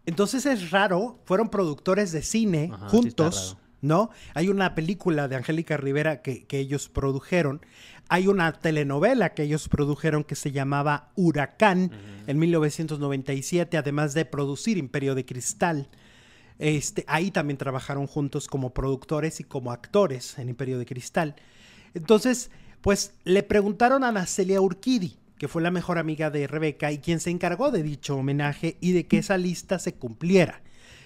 [0.06, 3.58] Entonces es raro, fueron productores de cine Ajá, juntos.
[3.82, 4.10] ¿no?
[4.34, 7.62] Hay una película de Angélica Rivera que, que ellos produjeron.
[8.10, 11.92] Hay una telenovela que ellos produjeron que se llamaba Huracán
[12.28, 15.88] en 1997, además de producir Imperio de Cristal.
[16.58, 21.36] Este, ahí también trabajaron juntos como productores y como actores en Imperio de Cristal.
[21.94, 27.00] Entonces, pues le preguntaron a Nacelia Urquidi, que fue la mejor amiga de Rebeca y
[27.00, 30.62] quien se encargó de dicho homenaje y de que esa lista se cumpliera.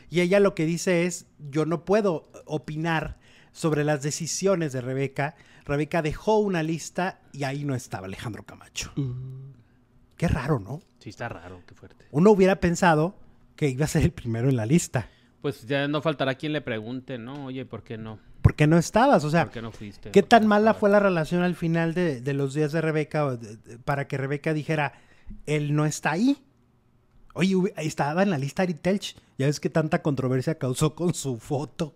[0.09, 3.17] Y ella lo que dice es, yo no puedo opinar
[3.51, 5.35] sobre las decisiones de Rebeca.
[5.65, 8.91] Rebeca dejó una lista y ahí no estaba Alejandro Camacho.
[10.17, 10.81] Qué raro, ¿no?
[10.99, 12.05] Sí, está raro, qué fuerte.
[12.12, 13.15] Uno hubiera pensado
[13.55, 15.09] que iba a ser el primero en la lista.
[15.41, 17.45] Pues ya no faltará quien le pregunte, ¿no?
[17.45, 18.19] Oye, ¿por qué no?
[18.41, 19.23] ¿Por qué no estabas?
[19.23, 20.12] O sea, ¿Por qué no fuiste?
[20.12, 22.82] ¿Qué ¿Por qué tan mala fue la relación al final de, de los días de
[22.82, 24.93] Rebeca de- para que Rebeca dijera,
[25.45, 26.38] él no está ahí?
[27.34, 29.15] Oye, estaba en la lista Ari Telch.
[29.38, 31.93] Ya ves que tanta controversia causó con su foto.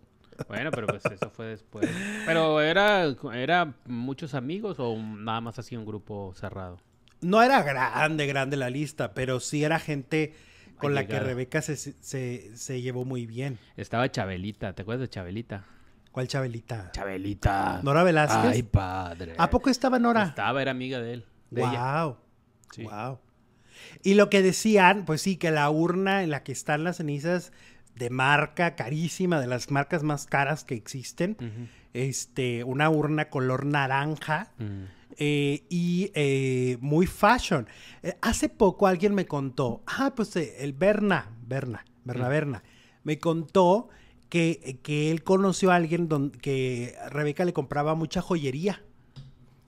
[0.47, 1.87] Bueno, pero pues eso fue después.
[2.25, 6.79] Pero era, era muchos amigos o nada más así un grupo cerrado.
[7.21, 10.33] No era grande, grande la lista, pero sí era gente
[10.83, 11.19] con la que.
[11.19, 13.57] Rebeca se, se- se llevó muy bien.
[13.77, 15.65] Estaba Chabelita, ¿te acuerdas de Chabelita?
[16.11, 16.91] ¿Cuál Chabelita?
[16.91, 17.79] Chabelita.
[17.83, 18.51] ¿Nora Velázquez?
[18.53, 19.33] Ay, padre.
[19.37, 20.23] ¿A poco estaba Nora?
[20.25, 21.25] Estaba, era amiga de él.
[21.49, 22.03] De ella.
[22.05, 22.17] Wow.
[22.71, 22.83] Sí.
[22.83, 23.19] Wow.
[24.03, 27.51] Y lo que decían, pues sí, que la urna en la que están las cenizas
[27.95, 34.51] de marca carísima, de las marcas más caras que existen, este, una urna color naranja
[34.57, 34.83] Mm.
[35.17, 37.67] Eh, y eh, muy fashion.
[38.01, 42.29] Eh, hace poco alguien me contó, ah, pues el Berna, Berna, Berna, Mm.
[42.29, 42.63] Berna,
[43.03, 43.89] me contó
[44.29, 48.81] que, que él conoció a alguien don- que Rebeca le compraba mucha joyería.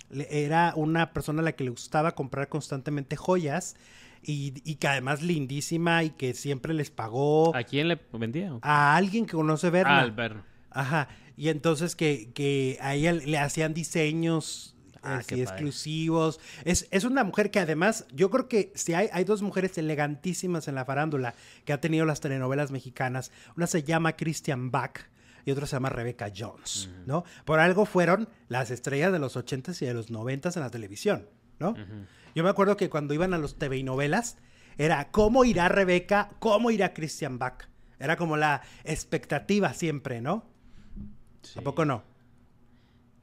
[0.10, 3.76] Le- Era una persona a la que le gustaba comprar constantemente joyas
[4.24, 8.58] y, y que además lindísima y que siempre les pagó ¿A quién le vendía?
[8.62, 10.00] a alguien que conoce Berna.
[10.00, 10.46] Ah, al Berna.
[10.72, 11.08] Ajá.
[11.38, 14.75] Y entonces que, que a ella le hacían diseños
[15.06, 16.40] Ah, así exclusivos.
[16.64, 20.68] Es, es una mujer que además, yo creo que si hay, hay dos mujeres elegantísimas
[20.68, 23.32] en la farándula que ha tenido las telenovelas mexicanas.
[23.56, 25.00] Una se llama Christian Bach
[25.46, 27.24] y otra se llama Rebecca Jones, ¿no?
[27.46, 31.30] Por algo fueron las estrellas de los 80s y de los 90s en la televisión,
[31.60, 31.76] ¿no?
[32.34, 34.38] Yo me acuerdo que cuando iban a los TV y novelas,
[34.78, 37.70] era cómo irá Rebeca, cómo irá Christian Bach.
[38.00, 40.46] Era como la expectativa siempre, ¿no?
[41.44, 41.60] Sí.
[41.60, 42.04] ¿A poco no?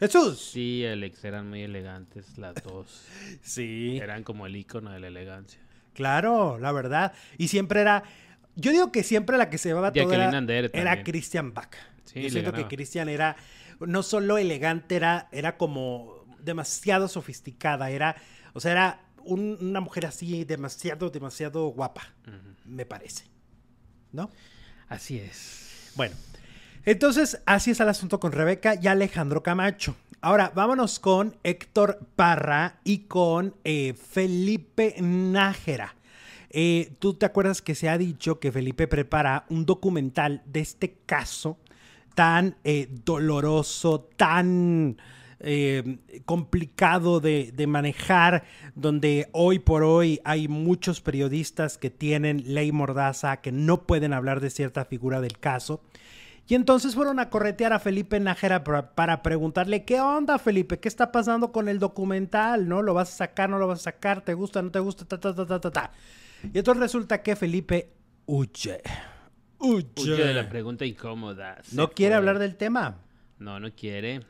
[0.06, 0.50] Jesús.
[0.52, 3.02] Sí, Alex, eran muy elegantes las dos.
[3.42, 3.98] Sí.
[4.02, 5.60] Eran como el icono de la elegancia.
[5.94, 7.12] Claro, la verdad.
[7.38, 8.02] Y siempre era.
[8.56, 10.30] Yo digo que siempre la que se llevaba todo era,
[10.72, 11.02] era.
[11.04, 11.74] Christian Bach.
[12.04, 12.66] Sí, Yo siento que.
[12.66, 13.36] Christian era
[13.80, 17.90] no solo elegante, era, era como demasiado sofisticada.
[17.90, 18.16] Era,
[18.52, 22.14] o sea, era un- una mujer así demasiado, demasiado guapa,
[22.64, 23.24] me parece.
[24.12, 24.30] ¿No?
[24.88, 25.92] Así es.
[25.96, 26.14] Bueno,
[26.84, 29.96] entonces así es el asunto con Rebeca y Alejandro Camacho.
[30.24, 35.96] Ahora, vámonos con Héctor Parra y con eh, Felipe Nájera.
[36.48, 40.94] Eh, Tú te acuerdas que se ha dicho que Felipe prepara un documental de este
[41.06, 41.58] caso
[42.14, 44.96] tan eh, doloroso, tan
[46.24, 48.44] complicado de, de manejar,
[48.76, 54.38] donde hoy por hoy hay muchos periodistas que tienen ley mordaza, que no pueden hablar
[54.38, 55.82] de cierta figura del caso.
[56.52, 60.80] Y entonces fueron a corretear a Felipe Nájera para, para preguntarle, ¿qué onda, Felipe?
[60.80, 62.68] ¿Qué está pasando con el documental?
[62.68, 62.82] ¿No?
[62.82, 63.48] ¿Lo vas a sacar?
[63.48, 64.20] ¿No lo vas a sacar?
[64.20, 64.60] ¿Te gusta?
[64.60, 65.06] ¿No te gusta?
[65.06, 65.92] Ta, ta, ta, ta, ta, ta.
[66.52, 67.94] Y entonces resulta que Felipe
[68.26, 68.82] huye.
[69.60, 69.86] Huye.
[69.96, 71.56] Huye de la pregunta incómoda.
[71.72, 72.98] No quiere hablar del tema.
[73.38, 74.20] No, no quiere.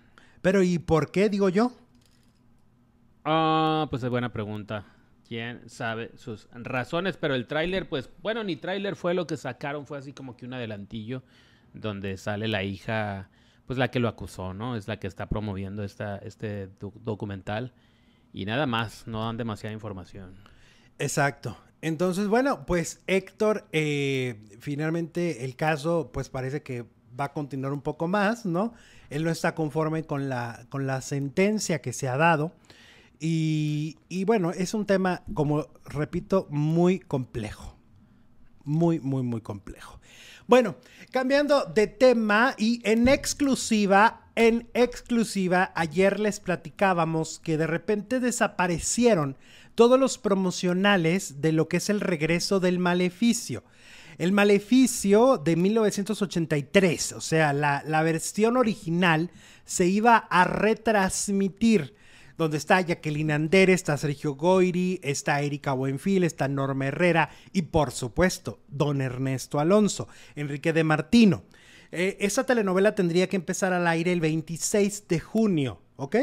[0.43, 1.73] Pero ¿y por qué, digo yo?
[3.25, 4.87] Ah, pues es buena pregunta.
[5.27, 7.17] ¿Quién sabe sus razones?
[7.17, 10.47] Pero el tráiler, pues, bueno, ni tráiler fue lo que sacaron, fue así como que
[10.47, 11.25] un adelantillo
[11.73, 13.29] donde sale la hija,
[13.67, 14.77] pues la que lo acusó, ¿no?
[14.77, 17.73] Es la que está promoviendo esta, este doc- documental.
[18.33, 20.35] Y nada más, no dan demasiada información.
[20.99, 21.57] Exacto.
[21.81, 26.85] Entonces, bueno, pues Héctor, eh, finalmente el caso, pues parece que
[27.19, 28.73] va a continuar un poco más, ¿no?
[29.11, 32.53] Él no está conforme con la, con la sentencia que se ha dado.
[33.21, 37.77] Y, y bueno, es un tema, como repito, muy complejo.
[38.65, 39.99] Muy, muy, muy complejo.
[40.47, 40.77] Bueno,
[41.11, 49.37] cambiando de tema y en exclusiva, en exclusiva, ayer les platicábamos que de repente desaparecieron
[49.75, 53.65] todos los promocionales de lo que es el regreso del maleficio.
[54.19, 59.31] El maleficio de 1983, o sea, la, la versión original
[59.65, 61.95] se iba a retransmitir
[62.39, 67.91] donde está Jacqueline Andere, está Sergio Goiri, está Erika Buenfil, está Norma Herrera y por
[67.91, 71.45] supuesto don Ernesto Alonso, Enrique de Martino.
[71.91, 76.17] Eh, esa telenovela tendría que empezar al aire el 26 de junio, ¿ok?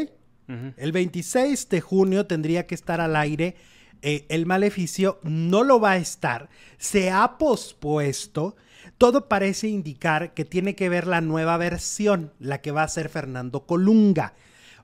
[0.77, 3.55] El 26 de junio tendría que estar al aire.
[4.01, 8.55] Eh, el maleficio no lo va a estar, se ha pospuesto.
[8.97, 13.09] Todo parece indicar que tiene que ver la nueva versión, la que va a ser
[13.09, 14.33] Fernando Colunga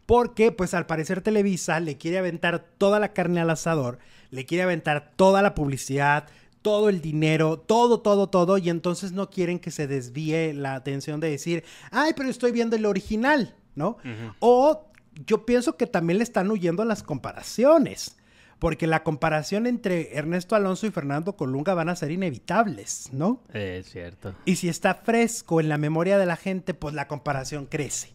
[0.05, 3.99] porque pues al parecer Televisa le quiere aventar toda la carne al asador,
[4.31, 6.27] le quiere aventar toda la publicidad,
[6.61, 11.19] todo el dinero, todo, todo, todo, y entonces no quieren que se desvíe la atención
[11.19, 13.97] de decir, ay, pero estoy viendo el original, ¿no?
[14.39, 14.91] O
[15.27, 18.17] yo pienso que también le están huyendo a las comparaciones,
[18.57, 23.43] porque la comparación entre Ernesto Alonso y Fernando Colunga van a ser inevitables, ¿no?
[23.53, 24.33] Es cierto.
[24.45, 28.13] Y si está fresco en la memoria de la gente, pues la comparación crece.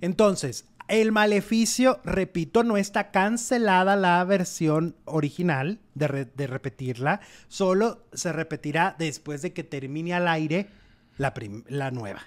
[0.00, 6.08] Entonces, el maleficio, repito, no está cancelada la versión original de,
[6.46, 10.68] repetirla, solo se repetirá después de que termine al aire
[11.16, 11.32] la,
[11.68, 12.22] la nueva,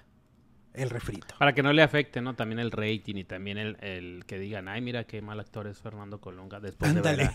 [0.74, 1.36] el refrito.
[1.38, 2.36] Para que no le afecte, ¿no?
[2.36, 6.20] También el rating y también el, que digan, ay, mira qué mal actor es Fernando
[6.20, 7.30] Colunga después de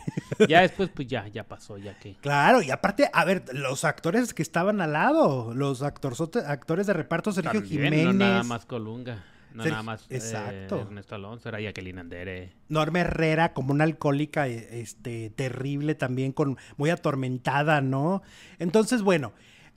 [0.48, 2.14] Ya después, pues ya, ya pasó, ya que.
[2.14, 6.94] Claro, y aparte, a ver, los actores que estaban al lado, los actores, actores de
[6.94, 8.06] reparto, Sergio Jiménez.
[8.06, 9.24] No nada más Colunga.
[9.54, 10.80] No nada más eh, Exacto.
[10.80, 12.52] Ernesto Alonso, era Jacqueline Andere.
[12.68, 18.22] Norma Herrera como una alcohólica eh, este, terrible también, con, muy atormentada, ¿no?
[18.58, 19.32] Entonces, bueno,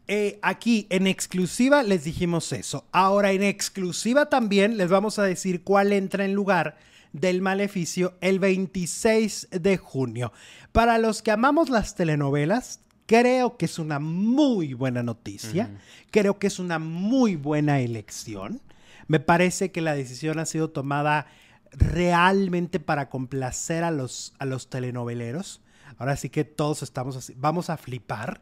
[0.08, 2.86] eh, aquí en exclusiva les dijimos eso.
[2.92, 6.78] Ahora en exclusiva también les vamos a decir cuál entra en lugar
[7.12, 10.32] del maleficio el 26 de junio.
[10.72, 15.70] Para los que amamos las telenovelas, creo que es una muy buena noticia,
[16.12, 18.62] creo que es una muy buena elección.
[19.08, 21.28] Me parece que la decisión ha sido tomada
[21.72, 25.62] realmente para complacer a los, a los telenoveleros.
[25.98, 27.34] Ahora sí que todos estamos así.
[27.38, 28.42] Vamos a flipar.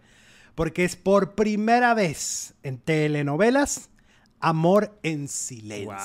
[0.56, 3.90] Porque es por primera vez en telenovelas
[4.40, 5.96] Amor en Silencio.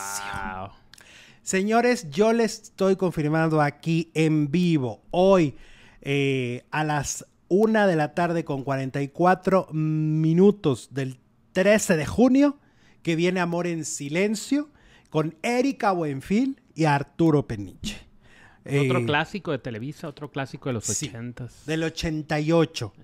[1.43, 5.57] Señores, yo les estoy confirmando aquí en vivo, hoy
[6.03, 11.19] eh, a las 1 de la tarde con 44 minutos del
[11.53, 12.59] 13 de junio,
[13.09, 14.69] que viene Amor en Silencio
[15.09, 17.97] con Erika Buenfil y Arturo Peniche.
[18.67, 21.65] Otro eh, clásico de Televisa, otro clásico de los ochentas.
[21.65, 22.93] Del 88.
[22.99, 23.03] Eh.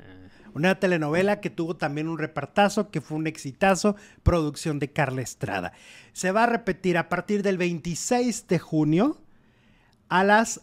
[0.53, 5.73] Una telenovela que tuvo también un repartazo, que fue un exitazo, producción de Carla Estrada.
[6.13, 9.23] Se va a repetir a partir del 26 de junio
[10.11, 10.61] a las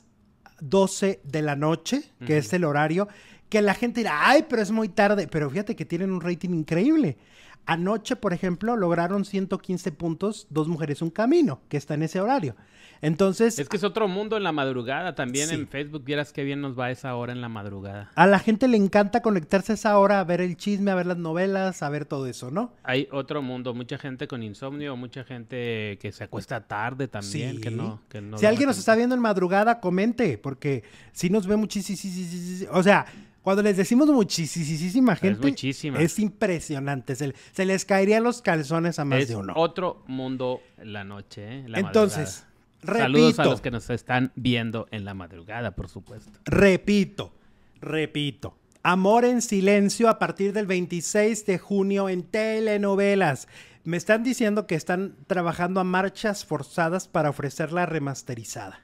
[0.60, 3.08] 12 de la noche, que es el horario,
[3.50, 6.52] que la gente dirá, ay, pero es muy tarde, pero fíjate que tienen un rating
[6.52, 7.18] increíble.
[7.66, 12.56] Anoche, por ejemplo, lograron 115 puntos, Dos Mujeres, Un Camino, que está en ese horario.
[13.02, 13.58] Entonces...
[13.58, 15.16] Es que es otro mundo en la madrugada.
[15.16, 18.12] También en Facebook vieras qué bien nos va esa hora en la madrugada.
[18.16, 21.08] A la gente le encanta conectarse a esa hora a ver el chisme, a ver
[21.08, 22.74] las novelas, a ver todo eso, ¿no?
[22.84, 23.74] Hay otro mundo.
[23.74, 28.02] Mucha gente con insomnio, mucha gente que se acuesta tarde también, que no...
[28.38, 32.70] si alguien nos está viendo en madrugada, comente, porque si nos ve muchísimo...
[32.72, 33.06] O sea...
[33.42, 37.16] Cuando les decimos muchísima gente, es, es impresionante.
[37.16, 39.54] Se, les caerían los calzones a más de uno.
[39.56, 41.66] Otro mundo la noche, ¿eh?
[41.74, 42.46] Entonces,
[42.82, 43.04] repito.
[43.04, 46.40] Saludos a los que nos están viendo en la madrugada, por supuesto.
[46.46, 47.34] Repito,
[47.82, 48.58] repito.
[48.84, 53.48] Amor en silencio a partir del 26 de junio en telenovelas.
[53.84, 58.82] Me están diciendo que están trabajando a marchas forzadas para ofrecerla remasterizada.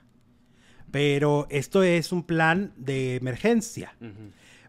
[0.89, 3.95] Pero esto es un plan de emergencia.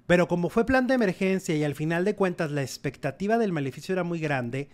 [0.08, 3.92] Pero como fue plan de emergencia y al final de cuentas la expectativa del maleficio
[3.92, 4.70] era muy grande,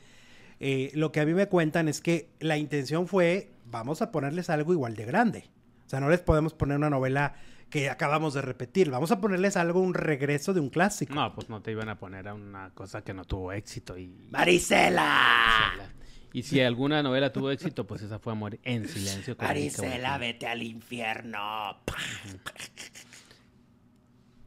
[0.61, 4.49] eh, lo que a mí me cuentan es que la intención fue, vamos a ponerles
[4.49, 5.51] algo igual de grande.
[5.87, 7.35] O sea, no les podemos poner una novela
[7.68, 11.16] que acabamos de repetir, vamos a ponerles algo, un regreso de un clásico.
[11.16, 14.29] No, pues no te iban a poner a una cosa que no tuvo éxito y...
[14.31, 15.90] ¡Marisela!
[16.33, 19.37] Y si alguna novela tuvo éxito, pues esa fue a morir en silencio.
[19.37, 21.81] Marisela, vete al infierno.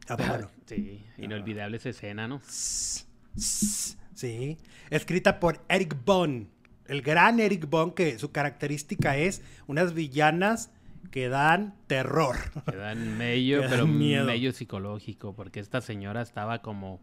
[0.08, 0.50] Ah, bueno.
[0.66, 2.42] Sí, inolvidable esa escena, ¿no?
[2.44, 4.58] Sí,
[4.90, 6.48] escrita por Eric Bond,
[6.86, 10.70] el gran Eric Bond, que su característica es unas villanas
[11.10, 12.36] que dan terror.
[12.70, 14.26] Que dan medio, pero miedo.
[14.26, 17.00] medio psicológico, porque esta señora estaba como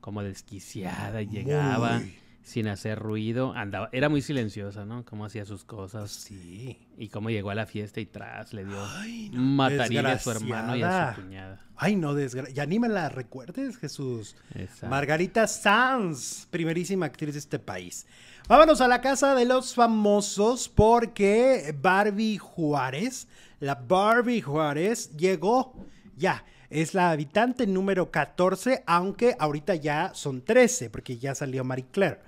[0.00, 2.14] como desquiciada, llegaba Muy.
[2.42, 5.04] Sin hacer ruido, andaba, era muy silenciosa, ¿no?
[5.04, 6.78] Cómo hacía sus cosas Sí.
[6.96, 10.82] y cómo llegó a la fiesta y tras le dio Ay, a su hermano y
[10.82, 11.60] a su cuñada.
[11.76, 12.48] Ay, no, desgra...
[12.50, 14.34] ya ni me la recuerdes, Jesús.
[14.54, 14.88] Exacto.
[14.88, 18.06] Margarita Sanz, primerísima actriz de este país.
[18.48, 23.28] Vámonos a la casa de los famosos porque Barbie Juárez,
[23.60, 25.74] la Barbie Juárez, llegó
[26.16, 26.44] ya.
[26.70, 32.18] Es la habitante número 14, aunque ahorita ya son 13, porque ya salió Marie Claire.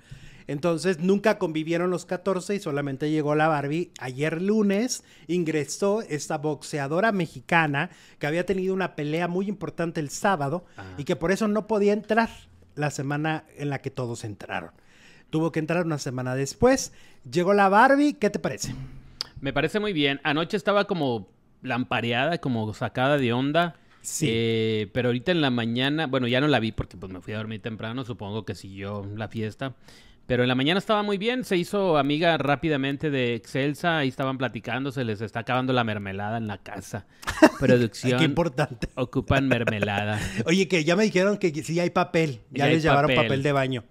[0.47, 3.91] Entonces nunca convivieron los 14 y solamente llegó la Barbie.
[3.99, 10.65] Ayer lunes ingresó esta boxeadora mexicana que había tenido una pelea muy importante el sábado
[10.75, 10.89] Ajá.
[10.97, 12.29] y que por eso no podía entrar
[12.75, 14.71] la semana en la que todos entraron.
[15.29, 16.91] Tuvo que entrar una semana después.
[17.29, 18.75] Llegó la Barbie, ¿qué te parece?
[19.39, 20.19] Me parece muy bien.
[20.23, 21.29] Anoche estaba como
[21.61, 23.75] lampareada, como sacada de onda.
[24.01, 24.27] Sí.
[24.29, 27.33] Eh, pero ahorita en la mañana, bueno, ya no la vi porque pues me fui
[27.33, 29.75] a dormir temprano, supongo que siguió la fiesta.
[30.27, 34.37] Pero en la mañana estaba muy bien, se hizo amiga rápidamente de Excelsa, ahí estaban
[34.37, 37.05] platicando, se les está acabando la mermelada en la casa.
[37.59, 38.87] Producción, qué importante.
[38.95, 40.19] ocupan mermelada.
[40.45, 42.39] Oye, que ya me dijeron que sí hay papel.
[42.51, 43.25] Ya, les llevaron papel.
[43.25, 43.83] papel de baño.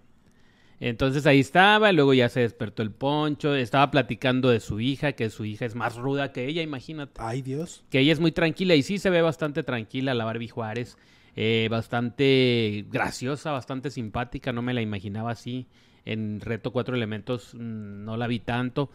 [0.81, 5.29] Entonces ahí estaba, luego ya se despertó el poncho, estaba platicando de su hija, que
[5.29, 7.21] su hija es más ruda que ella, imagínate.
[7.23, 7.85] Ay, Dios.
[7.91, 10.97] que ella es muy tranquila y sí se ve bastante tranquila la Barbie Juárez,
[11.37, 15.67] eh, bastante graciosa, bastante simpática, no me la imaginaba así.
[16.07, 18.91] En Reto Cuatro Elementos mm, no la vi tanto,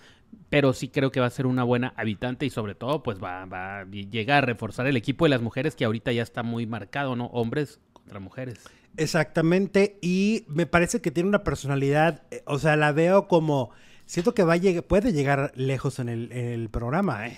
[0.50, 3.46] pero sí creo que va a ser una buena habitante y sobre todo pues va,
[3.46, 7.16] va llega a reforzar el equipo de las mujeres que ahorita ya está muy marcado,
[7.16, 7.28] ¿no?
[7.28, 8.64] Hombres contra mujeres.
[8.98, 13.72] Exactamente, y me parece que tiene una personalidad, eh, o sea, la veo como,
[14.06, 17.38] siento que va a lleg- puede llegar lejos en el, en el programa, ¿eh?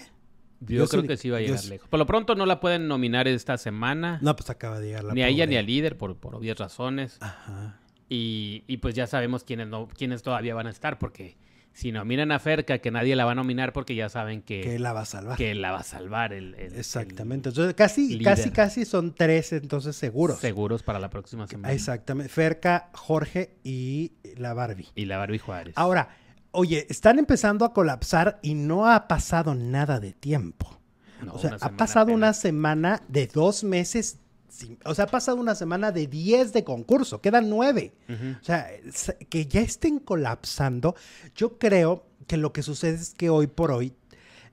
[0.59, 1.87] Yo, Yo creo sí- que sí va a llegar lejos.
[1.87, 5.13] Por lo pronto no la pueden nominar esta semana, No, pues acaba de llegar la
[5.13, 7.17] ni a ella ni al líder por, por obvias razones.
[7.21, 7.79] Ajá.
[8.09, 11.37] Y, y pues ya sabemos quiénes, no, quiénes todavía van a estar, porque
[11.77, 14.79] si nominan a Ferca, que nadie la va a nominar porque ya saben que, Que
[14.79, 15.37] la va a salvar.
[15.37, 16.33] que la va a salvar.
[16.33, 17.49] El, el- Exactamente.
[17.49, 18.23] Entonces, casi, líder.
[18.35, 20.39] casi, casi son tres, entonces seguros.
[20.39, 21.71] seguros para la próxima semana.
[21.71, 22.29] Exactamente.
[22.33, 24.87] Ferca, Jorge y la Barbie.
[24.95, 25.73] Y la Barbie Juárez.
[25.77, 26.09] Ahora,
[26.49, 30.79] oye, están empezando a colapsar y no ha pasado nada de tiempo.
[31.23, 34.17] No, o sea, ha pasado una semana de dos meses.
[34.57, 37.21] Sin- o sea, ha pasado una semana de 10 de concurso.
[37.21, 37.93] Quedan nueve.
[38.09, 38.35] Ujú.
[38.41, 38.67] O sea,
[39.29, 40.95] que ya estén colapsando.
[41.35, 43.93] Yo creo que lo que sucede es que hoy por hoy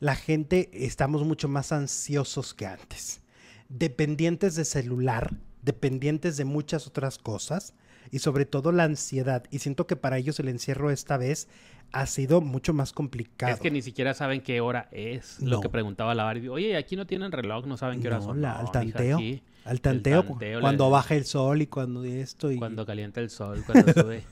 [0.00, 3.20] la gente estamos mucho más ansiosos que antes.
[3.68, 7.72] Dependientes de celular, dependientes de muchas otras cosas
[8.10, 9.44] y sobre todo la ansiedad.
[9.50, 11.48] Y siento que para ellos el encierro esta vez
[11.92, 13.52] ha sido mucho más complicado.
[13.52, 15.40] Es que ni siquiera saben qué hora es.
[15.40, 15.50] No.
[15.50, 16.48] Lo que preguntaba la Barbie.
[16.48, 18.42] Oye, aquí no tienen reloj, no saben qué hora No, son.
[18.42, 19.18] la- No, al tanteo.
[19.64, 20.26] Al tanteo,
[20.60, 22.50] cuando baja el sol y cuando esto.
[22.50, 24.22] Y, Cuando calienta el sol, cuando sube.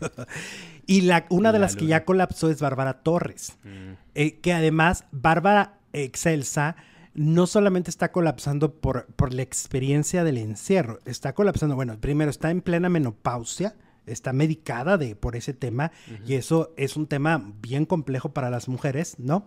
[0.87, 3.57] y la, una de La las que ya colapsó es Bárbara Torres.
[3.65, 3.93] Mm.
[4.15, 6.77] Eh, que además Bárbara Excelsa
[7.15, 12.51] no solamente está colapsando por, por la experiencia del encierro, está colapsando, bueno, primero está
[12.51, 15.93] en plena menopausia, está medicada de, por ese tema
[16.27, 19.47] y eso es un tema bien complejo para las mujeres, ¿no?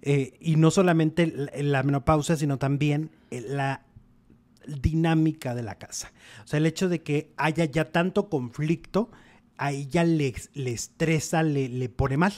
[0.00, 3.84] Eh, y no solamente la, la menopausia, sino también eh, la
[4.66, 6.12] dinámica de la casa.
[6.44, 9.10] O sea, el hecho de que haya ya tanto conflicto,
[9.58, 12.32] a ella le, le estresa, le, le pone mal.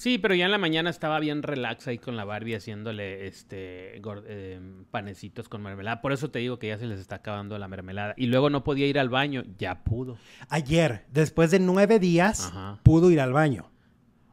[0.00, 4.00] Sí, pero ya en la mañana estaba bien relax ahí con la Barbie haciéndole este
[4.02, 6.00] eh, panecitos con mermelada.
[6.00, 8.14] Por eso te digo que ya se les está acabando la mermelada.
[8.16, 10.16] Y luego no podía ir al baño, ya pudo.
[10.48, 12.80] Ayer, después de nueve días, Ajá.
[12.82, 13.70] pudo ir al baño.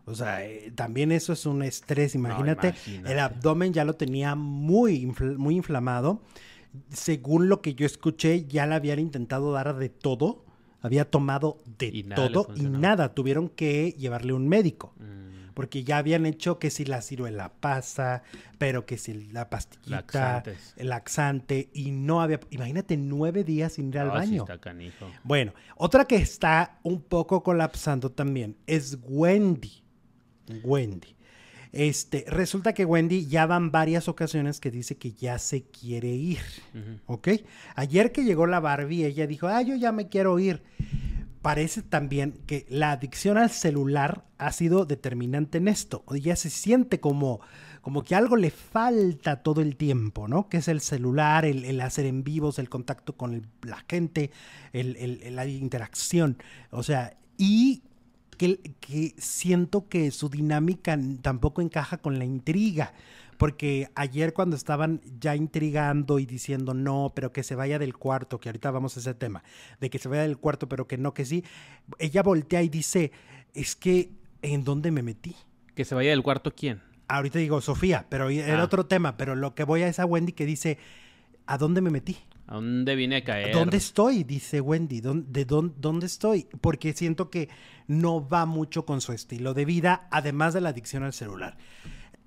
[0.05, 2.15] O sea, eh, también eso es un estrés.
[2.15, 3.11] Imagínate, imagínate.
[3.11, 6.22] el abdomen ya lo tenía muy, infl- muy inflamado.
[6.91, 10.45] Según lo que yo escuché, ya le habían intentado dar de todo.
[10.82, 13.13] Había tomado de Y todo y nada.
[13.13, 14.93] Tuvieron que llevarle un médico.
[14.97, 15.28] Mm,
[15.58, 18.22] Porque ya habían hecho que si la ciruela pasa,
[18.60, 20.74] pero que si la pastillita, Laxantes.
[20.78, 22.39] el laxante, y no había.
[22.51, 24.43] Imagínate nueve días sin ir al ah, sí baño.
[24.43, 25.10] está canijo.
[25.24, 29.82] Bueno, otra que está un poco colapsando también es Wendy.
[30.64, 31.16] Wendy.
[31.72, 36.41] Este, resulta que Wendy ya van varias ocasiones que dice que ya se quiere ir.
[37.08, 37.30] ¿Ok?
[37.74, 40.62] Ayer que llegó la Barbie, ella dijo, ah, yo ya me quiero ir.
[41.48, 46.04] Parece también que la adicción al celular ha sido determinante en esto.
[46.14, 47.39] Ella se siente como,
[47.80, 50.50] como que algo le falta todo el tiempo, ¿no?
[50.50, 54.30] Que es el celular, el, hacer en vivos, el contacto con la gente,
[54.74, 56.38] la interacción.
[56.70, 57.82] O sea, y
[58.36, 62.91] que, siento que su dinámica tampoco encaja con la intriga.
[63.38, 68.39] Porque ayer cuando estaban ya intrigando y diciendo no, pero que se vaya del cuarto,
[68.39, 69.43] que ahorita vamos a ese tema,
[69.79, 71.43] de que se vaya del cuarto, pero que no, que sí,
[71.99, 73.11] ella voltea y dice,
[73.53, 74.09] es que,
[74.41, 75.35] ¿en dónde me metí?
[75.75, 76.81] Que se vaya del cuarto, ¿quién?
[77.07, 78.63] Ahorita digo Sofía, pero era Ah.
[78.63, 80.77] otro tema, pero lo que voy a esa Wendy que dice,
[81.45, 82.17] ¿a dónde me metí?
[82.47, 83.53] ¿A dónde vine a caer?
[83.53, 84.23] ¿Dónde estoy?
[84.23, 85.01] Dice Wendy.
[85.01, 86.47] ¿Dónde, de dónde, dónde estoy?
[86.61, 87.49] Porque siento que
[87.88, 91.57] no va mucho con su estilo de vida, además de la adicción al celular.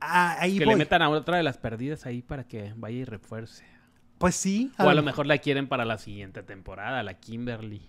[0.01, 0.74] Ah, ahí Que voy.
[0.74, 3.64] le metan a otra de las perdidas ahí para que vaya y refuerce.
[4.18, 4.72] Pues sí.
[4.78, 7.82] O a lo mejor la quieren para la siguiente temporada, la Kimberly.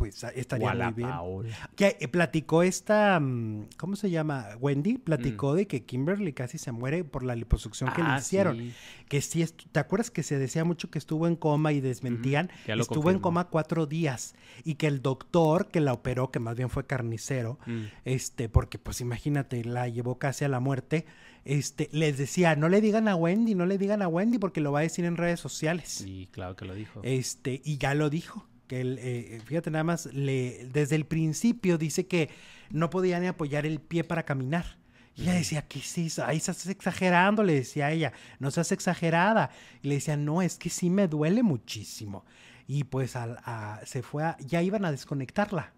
[0.00, 1.08] Pues ah, estaría muy bien.
[1.10, 1.70] Paola.
[1.76, 4.46] Que eh, platicó esta, mm, ¿cómo se llama?
[4.58, 5.00] Wendy Mm.
[5.00, 8.56] platicó de que Kimberly casi se muere por la liposucción que le Ah, hicieron.
[8.56, 8.72] sí.
[9.10, 12.50] Que sí, ¿te acuerdas que se decía mucho que estuvo en coma y desmentían?
[12.66, 14.34] estuvo en coma cuatro días
[14.64, 17.82] y que el doctor que la operó, que más bien fue carnicero, Mm.
[18.06, 21.04] este, porque pues imagínate, la llevó casi a la muerte,
[21.44, 24.72] este, les decía, no le digan a Wendy, no le digan a Wendy porque lo
[24.72, 25.88] va a decir en redes sociales.
[25.88, 27.00] Sí, claro que lo dijo.
[27.02, 28.46] Este, y ya lo dijo.
[28.70, 32.30] Que él, eh, fíjate nada más, le, desde el principio dice que
[32.70, 34.78] no podía ni apoyar el pie para caminar.
[35.16, 36.24] Y ella decía, ¿qué es eso?
[36.24, 39.50] Ahí estás exagerando, le decía a ella, no seas exagerada.
[39.82, 42.24] Y le decía, no, es que sí me duele muchísimo.
[42.68, 45.72] Y pues a- se fue a, ya iban a desconectarla.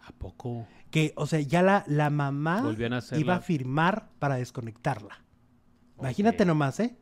[0.00, 0.66] ¿A poco?
[0.90, 5.22] Que, o sea, ya la, la mamá a iba a firmar para desconectarla.
[5.98, 6.96] Imagínate nomás, ¿eh?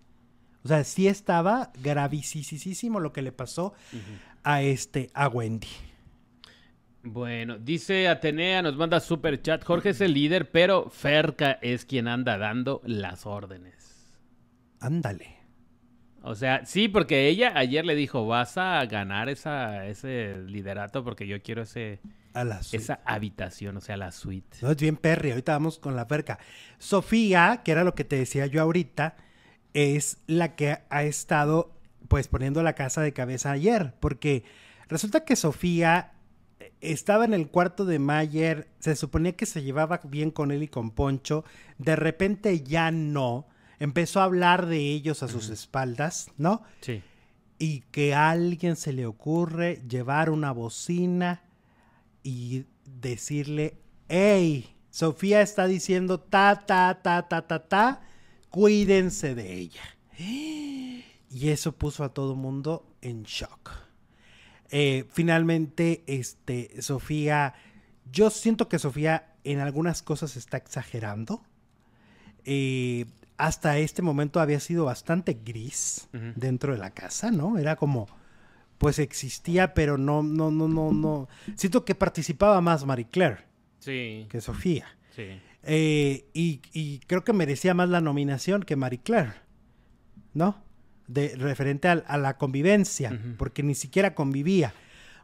[0.65, 3.75] O sea, sí estaba gravísimo lo que le pasó
[4.45, 5.69] a este, a Wendy.
[7.03, 9.63] Bueno, dice Atenea, nos manda super chat.
[9.63, 13.75] Jorge es el líder, pero Ferca es quien anda dando las órdenes.
[14.81, 15.37] Ándale.
[16.23, 21.27] O sea, sí, porque ella ayer le dijo, vas a ganar esa, ese liderato porque
[21.27, 22.01] yo quiero ese,
[22.33, 22.83] A la suite.
[22.83, 24.57] esa habitación, o sea, la suite.
[24.63, 26.39] No, es bien perri, ahorita vamos con la perca.
[26.79, 29.17] Sofía, que era lo que te decía yo ahorita,
[29.75, 31.73] es la que ha estado
[32.09, 34.45] pues poniendo la casa de cabeza ayer, porque
[34.89, 36.13] resulta que Sofía
[36.61, 40.63] eh, estaba en el cuarto de Mayer, se suponía que se llevaba bien con él
[40.63, 41.45] y con Poncho,
[41.79, 43.47] de repente ya no,
[43.79, 46.63] empezó a hablar de ellos a sus espaldas, ¿no?
[46.81, 47.03] Sí.
[47.59, 51.45] y que a alguien se le ocurre llevar una bocina
[52.23, 53.79] y decirle,
[54.09, 58.03] hey, Sofía está diciendo ta, ta, ta, ta, ta, ta,
[58.49, 59.83] cuídense de ella.
[61.35, 63.71] Y eso puso a todo mundo en shock.
[64.71, 67.55] Eh, finalmente, este, Sofía,
[68.13, 71.43] yo siento que Sofía en algunas cosas está exagerando.
[72.45, 73.07] Eh,
[73.37, 77.59] hasta este momento había sido bastante gris dentro de la casa, ¿no?
[77.59, 78.07] Era como,
[78.79, 81.29] pues existía, pero no, no, no, no, no.
[81.57, 83.39] Siento que participaba más Marie Claire
[83.81, 84.27] Sí.
[84.31, 84.87] que Sofía.
[85.17, 85.41] Sí.
[85.65, 89.33] Eh, y, y creo que merecía más la nominación que Marie Claire,
[90.33, 90.63] ¿no?
[91.07, 94.73] De, referente a, la convivencia, porque ni siquiera convivía.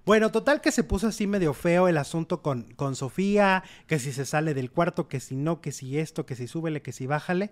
[0.04, 4.12] Bueno, total que se puso así medio feo el asunto con, con Sofía, que si
[4.12, 7.06] se sale del cuarto, que si no, que si esto, que si súbele, que si
[7.06, 7.50] bájale.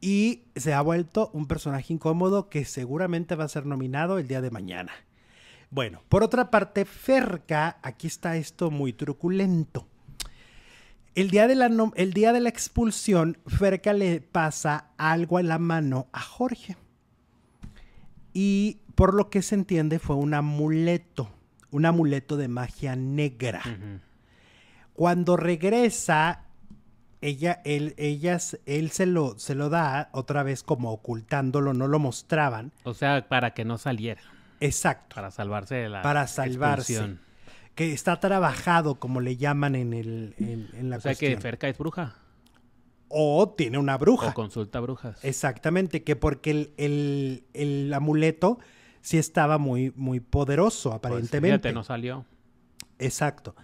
[0.00, 4.40] Y se ha vuelto un personaje incómodo que seguramente va a ser nominado el día
[4.40, 4.92] de mañana.
[5.70, 9.86] Bueno, por otra parte, Ferca, aquí está esto muy truculento.
[11.14, 15.58] El día, de la el día de la expulsión, Ferca le pasa algo en la
[15.58, 16.76] mano a Jorge.
[18.32, 21.30] Y por lo que se entiende fue un amuleto,
[21.70, 23.62] un amuleto de magia negra.
[24.94, 26.44] Cuando regresa,
[27.20, 31.98] ella, él, ellas, él se lo, se lo da otra vez como ocultándolo, no lo
[31.98, 32.72] mostraban.
[32.84, 34.20] O sea, para que no saliera,
[34.60, 35.14] Exacto.
[35.14, 36.92] para salvarse de la Para salvarse.
[36.94, 37.20] expulsión.
[37.74, 41.38] Que está trabajado, como le llaman en, el, en, en la O sea que.
[41.38, 42.16] Ferca es bruja.
[43.14, 44.28] O tiene una bruja.
[44.30, 45.22] O consulta brujas.
[45.24, 48.58] Exactamente, que porque el, el- el amuleto
[49.02, 51.48] sí estaba muy, muy poderoso, Pues, aparentemente.
[51.68, 52.24] fíjate, no salió.
[52.98, 53.54] Exacto.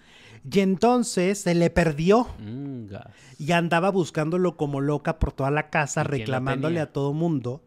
[0.51, 2.86] Y entonces se le perdió Mm,
[3.38, 7.12] y andaba buscándolo como loca por toda la casa, ¿Y quién lo reclamándole a todo
[7.12, 7.62] mundo.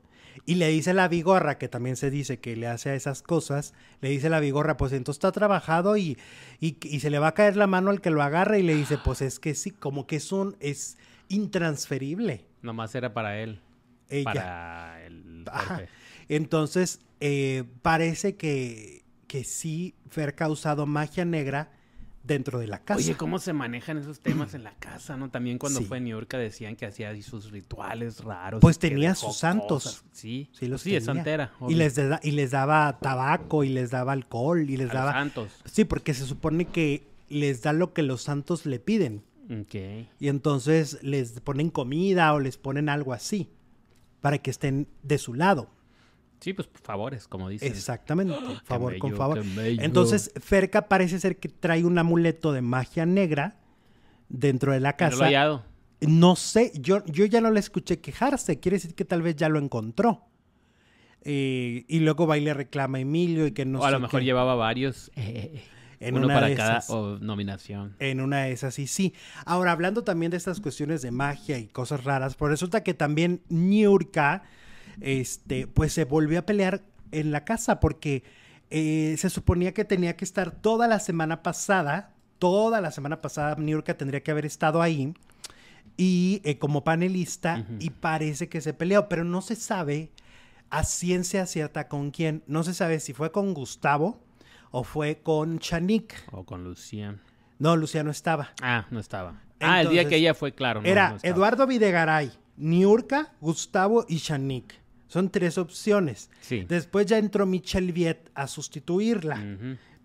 [0.45, 3.73] Y le dice la vigorra, que también se dice que le hace a esas cosas,
[3.99, 6.17] le dice la vigorra, pues entonces está trabajado y,
[6.59, 8.73] y, y se le va a caer la mano al que lo agarre y le
[8.73, 10.97] dice, pues es que sí, como que es un, es
[11.31, 12.45] intransferible.
[12.61, 13.59] Nomás era para él.
[14.09, 14.23] Ella.
[14.33, 15.81] Para el Ajá.
[16.29, 21.71] Entonces, eh, parece que, que sí, Ferca ha usado magia negra
[22.23, 22.99] dentro de la casa.
[22.99, 25.29] Oye, ¿cómo se manejan esos temas en la casa, no?
[25.31, 25.85] También cuando Sí.
[25.85, 28.61] fue en New York decían que hacía sus rituales raros.
[28.61, 29.83] Pues tenía sus santos.
[29.83, 30.03] cosas.
[30.11, 31.53] Sí, Sí, los sí, es santera.
[31.67, 34.93] y les, da- y les daba tabaco y les daba alcohol y les A los
[34.93, 35.11] daba...
[35.13, 35.51] santos.
[35.65, 39.23] Sí, porque se supone que les da lo que los santos le piden.
[40.19, 43.49] Y entonces les ponen comida o les ponen algo así.
[44.21, 45.69] para que estén de su lado.
[46.39, 47.71] Sí, pues favores, como dicen.
[47.71, 48.35] Exactamente,
[48.65, 49.41] favor con favor.
[49.63, 53.59] Entonces, Ferca parece ser que trae un amuleto de magia negra
[54.29, 55.25] dentro de la No lo casa.
[55.25, 55.65] hallado.
[56.01, 59.49] No sé, yo, yo ya no le escuché quejarse, quiere decir que tal vez ya
[59.49, 60.25] lo encontró.
[61.23, 63.93] Eh, y luego va y le reclama a Emilio y que no o a sé
[63.93, 64.25] lo mejor qué.
[64.25, 65.11] llevaba varios.
[65.15, 65.61] eh,
[66.01, 66.89] En uno una para de cada esas.
[66.89, 67.95] o, nominación.
[67.99, 69.13] En una de esas, sí, sí.
[69.45, 73.41] Ahora, hablando también de estas cuestiones de magia y cosas raras, pues resulta que también
[73.49, 74.43] Niurka,
[74.99, 76.81] este, pues se volvió a pelear
[77.11, 78.23] en la casa porque
[78.71, 83.55] eh, se suponía que tenía que estar toda la semana pasada, toda la semana pasada
[83.55, 85.13] Niurka tendría que haber estado ahí
[85.97, 90.09] y eh, como panelista y parece que se peleó, pero no se sabe
[90.71, 92.43] a ciencia cierta con quién.
[92.47, 94.19] No se sabe si fue con Gustavo
[94.71, 96.13] o fue con Chanik.
[96.31, 97.15] O con Lucía.
[97.59, 98.51] No, Luciano estaba.
[98.61, 99.41] Ah, no estaba.
[99.59, 100.81] ah, el día que ella fue, claro.
[100.81, 101.17] no, Era no.
[101.21, 104.79] Eduardo Videgaray, Niurka, Gustavo y Shanik.
[105.07, 106.29] Son tres opciones.
[106.39, 106.65] Sí.
[106.67, 109.39] Después ya entró Michelle Viet a sustituirla.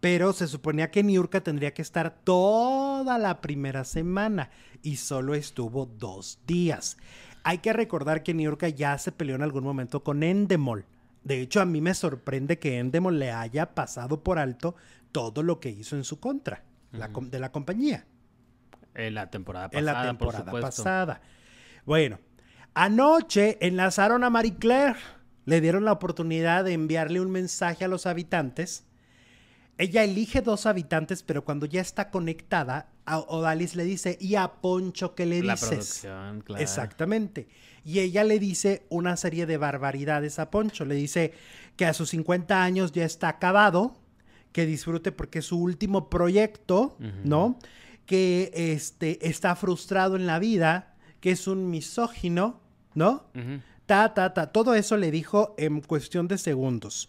[0.01, 4.51] Pero se suponía que Niurka tendría que estar toda la primera semana
[4.83, 6.99] y solo estuvo dos días.
[7.45, 10.85] Hay que recordar que Niurka ya se peleó en algún momento con Endemol.
[11.27, 14.77] De hecho, a mí me sorprende que Endemol le haya pasado por alto
[15.11, 16.62] todo lo que hizo en su contra
[16.93, 18.07] la com- de la compañía
[18.95, 20.68] En la temporada pasada, en la por temporada supuesto.
[20.85, 21.20] pasada.
[21.85, 22.20] Bueno,
[22.74, 24.99] anoche enlazaron a Marie Claire.
[25.47, 28.85] Le dieron la oportunidad de enviarle un mensaje a los habitantes.
[29.79, 34.49] Ella elige dos habitantes, pero cuando ya está conectada, a Odalis le dice, ¿y a
[34.61, 35.68] Poncho qué le La dices?
[35.68, 36.62] producción, claro.
[36.62, 37.49] Exactamente.
[37.87, 40.84] Y ella le dice una serie de barbaridades a Poncho.
[40.84, 41.32] Le dice
[41.76, 43.97] que a sus 50 años ya está acabado,
[44.51, 46.97] que disfrute porque es su último proyecto.
[47.22, 47.61] ¿no?
[48.05, 52.61] Que este, está frustrado en la vida, que es un misógino,
[52.95, 53.28] ¿no?
[53.37, 53.61] Ujú.
[53.87, 54.51] Ta, ta, ta.
[54.51, 57.09] Todo eso le dijo en cuestión de segundos.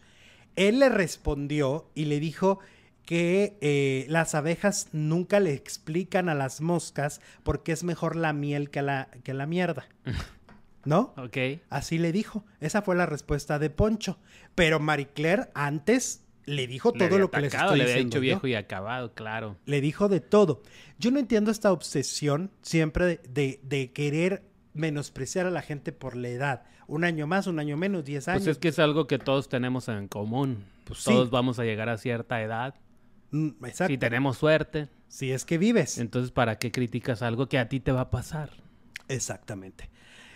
[0.56, 2.60] Él le respondió y le dijo
[3.04, 8.32] que eh, las abejas nunca le explican a las moscas por qué es mejor la
[8.34, 9.88] miel que la, que la mierda.
[10.88, 11.14] ¿No?
[11.18, 11.38] Ok.
[11.70, 12.44] Así le dijo.
[12.62, 14.18] Esa fue la respuesta de Poncho.
[14.56, 18.10] Pero Marie Claire antes le dijo Le todo lo que les estoy Le había diciendo
[18.16, 19.58] dicho viejo y acabado, claro.
[19.66, 20.64] Le dijo de todo.
[20.98, 26.16] Yo no entiendo esta obsesión siempre de, de- de querer menospreciar a la gente por
[26.16, 26.64] la edad.
[26.88, 28.44] Un año más, un año menos, 10 años.
[28.44, 30.64] Pues es que es algo que todos tenemos en común.
[30.86, 31.12] Pues Sí.
[31.12, 32.76] todos vamos a llegar a cierta edad.
[33.32, 33.92] Mm, Exacto.
[33.92, 34.88] Si tenemos suerte.
[35.10, 35.98] Si es que vives.
[35.98, 38.52] Entonces, ¿para qué criticas algo que a ti te va a pasar?
[39.10, 39.90] Exactamente.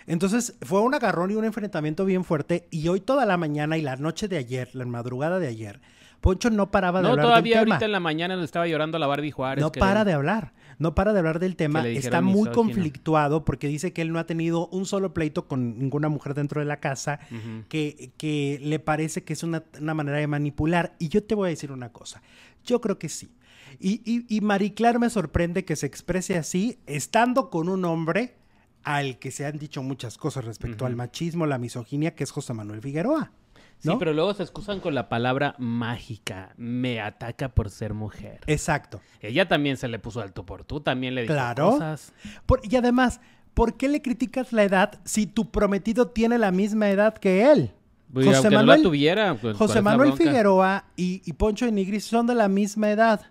[0.08, 2.68] Entonces fue un agarrón y un enfrentamiento bien fuerte.
[2.72, 5.82] Y hoy toda la mañana y la noche de ayer, la madrugada de ayer,
[6.22, 7.76] Poncho no paraba de No, hablar todavía del tema.
[7.76, 9.62] ahorita en la mañana le estaba llorando a la Barbie Juárez.
[9.64, 11.88] No para le- de hablar, no para de hablar del tema.
[11.88, 12.54] Está muy misógino.
[12.54, 16.60] conflictuado porque dice que él no ha tenido un solo pleito con ninguna mujer dentro
[16.62, 17.64] de la casa, Ujú.
[17.70, 20.94] que, que le parece que es una, una manera de manipular.
[21.00, 22.22] Y yo te voy a decir una cosa,
[22.64, 23.34] yo creo que sí.
[23.80, 28.36] Y, y, y Marie Claire me sorprende que se exprese así, estando con un hombre
[28.84, 32.54] al que se han dicho muchas cosas respecto al machismo, la misoginia, que es José
[32.54, 33.32] Manuel Figueroa.
[33.80, 36.54] Sí, pero luego se excusan con la palabra mágica.
[36.56, 38.40] Me ataca por ser mujer.
[38.46, 39.02] Exacto.
[39.22, 41.72] Ella también se le puso alto por tú, también le dijo Claro.
[41.72, 42.14] cosas.
[42.46, 43.22] Por- y además,
[43.56, 47.72] ¿por qué le criticas la edad si tu prometido tiene la misma edad que él?
[48.14, 50.14] Pues, aunque no la tuviera, pues, ¿cuál José Manuel?
[50.14, 53.22] Figueroa y, y Poncho de Nigris son de la misma edad.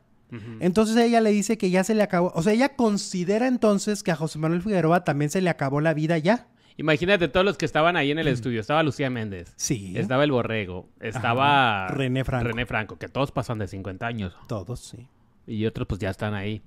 [0.61, 2.33] Entonces ella le dice que ya se le acabó.
[2.35, 5.95] O sea, ella considera entonces que a José Manuel Figueroa también se le acabó la
[5.95, 6.49] vida ya.
[6.77, 8.61] Imagínate todos los que estaban ahí en el estudio.
[8.61, 9.53] Estaba Lucía Méndez.
[9.57, 9.93] Sí.
[9.97, 10.89] Estaba el Borrego.
[11.01, 12.49] Estaba René Franco.
[12.49, 14.35] René Franco, que todos pasan de 50 años.
[14.49, 15.07] Todos, sí.
[15.47, 16.63] Y otros pues ya están ahí.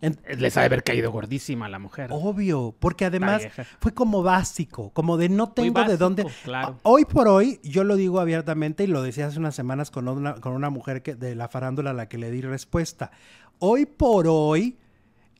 [0.00, 2.10] Les ha de haber caído gordísima la mujer.
[2.12, 3.42] Obvio, porque además
[3.80, 6.26] fue como básico, como de no tengo de dónde.
[6.44, 6.78] claro.
[6.82, 10.34] Hoy por hoy, yo lo digo abiertamente y lo decía hace unas semanas con una,
[10.34, 13.10] con una mujer que, de la farándula a la que le di respuesta.
[13.58, 14.76] Hoy por hoy,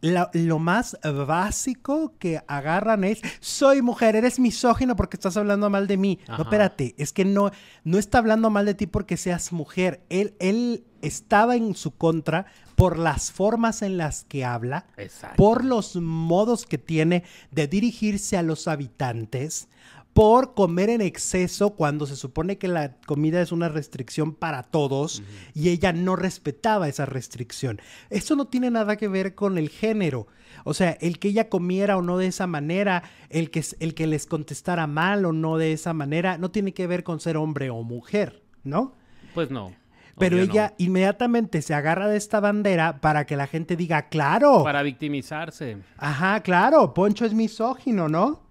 [0.01, 5.87] la- lo más básico que agarran es: soy mujer, eres misógino porque estás hablando mal
[5.87, 6.19] de mí.
[6.25, 6.39] Ajá.
[6.39, 7.51] No, espérate, es que no,
[7.85, 10.03] no está hablando mal de ti porque seas mujer.
[10.09, 15.37] Él, él estaba en su contra por las formas en las que habla Exacto.
[15.37, 19.69] por los modos que tiene de dirigirse a los habitantes,
[20.17, 25.23] por comer en exceso cuando se supone que la comida es una restricción para todos
[25.53, 27.83] y ella no respetaba esa restricción.
[28.09, 30.27] Eso no tiene nada que ver con el género.
[30.65, 34.07] O sea, el que ella comiera o no de esa manera, el que, el que
[34.07, 37.69] les contestara mal o no de esa manera, no tiene que ver con ser hombre
[37.69, 38.95] o mujer, ¿no?
[39.35, 39.75] Pues no.
[40.19, 40.53] Pero obvio no.
[40.53, 44.65] ella inmediatamente se agarra de esta bandera para que la gente diga, claro.
[44.65, 45.77] Para victimizarse.
[45.99, 48.46] Ajá, claro, Poncho es misógino, ¿no?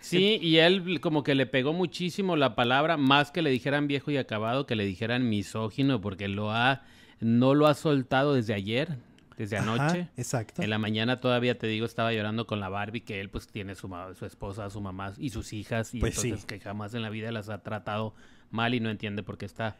[0.00, 4.10] Sí, y él como que le pegó muchísimo la palabra, más que le dijeran viejo
[4.10, 6.82] y acabado, que le dijeran misógino, porque lo ha,
[7.20, 8.96] no lo ha soltado desde ayer,
[9.36, 10.08] desde Ajá, anoche.
[10.16, 10.62] exacto.
[10.62, 13.74] En la mañana todavía te digo, estaba llorando con la Barbie, que él pues tiene
[13.74, 13.88] su,
[14.18, 16.46] su esposa, su mamá y sus hijas, y Pues entonces sí.
[16.46, 18.14] que jamás en la vida las ha tratado
[18.50, 19.76] mal y no entiende por qué esta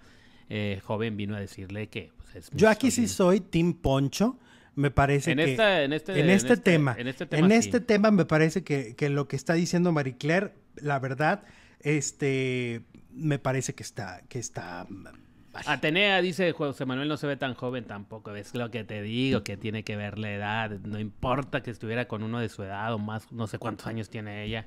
[0.49, 4.39] eh, joven vino a decirle que pues, es Yo aquí sí soy Team Poncho.
[4.77, 7.51] Me parece En que esta- en este- en en este tema, en este tema en
[7.62, 7.68] sí.
[7.68, 11.43] este tema me parece que, que lo que está diciendo Marie Claire, la verdad,
[11.81, 14.87] este, me parece que está, que está.
[15.66, 19.43] Atenea dice, José Manuel no se ve tan joven tampoco, ves lo que te digo,
[19.43, 22.95] que tiene que ver la edad, no importa que estuviera con uno de su edad
[22.95, 24.64] o más, no sé cuántos años tiene ella,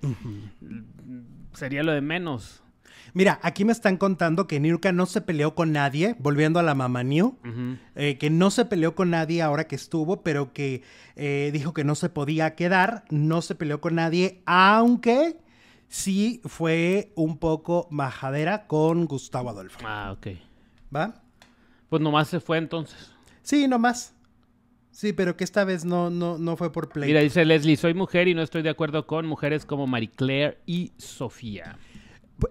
[1.53, 2.61] sería lo de menos.
[3.13, 6.73] Mira, aquí me están contando que Niurka no se peleó con nadie, volviendo a la
[6.75, 7.37] mamá New,
[7.95, 10.81] eh, que no se peleó con nadie ahora que estuvo, pero que
[11.15, 15.37] eh, dijo que no se podía quedar, no se peleó con nadie, aunque
[15.87, 19.79] sí fue un poco majadera con Gustavo Adolfo.
[19.85, 20.27] Ah, ok.
[20.95, 21.21] ¿Va?
[21.89, 23.11] Pues nomás se fue entonces.
[23.43, 24.15] Sí, nomás.
[24.89, 27.07] Sí, pero que esta vez no, no, no fue por play.
[27.07, 30.59] Mira, dice Leslie, soy mujer y no estoy de acuerdo con mujeres como Marie Claire
[30.65, 31.77] y Sofía.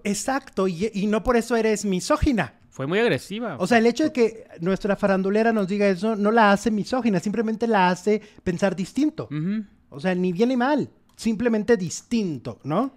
[0.03, 2.59] Exacto, y, y no por eso eres misógina.
[2.73, 3.55] Fue muy agresiva.
[3.59, 7.19] O sea, el hecho de que nuestra farandulera nos diga eso no la hace misógina,
[7.19, 9.29] simplemente la hace pensar distinto.
[9.89, 12.95] O sea, ni bien ni mal, simplemente distinto, ¿no?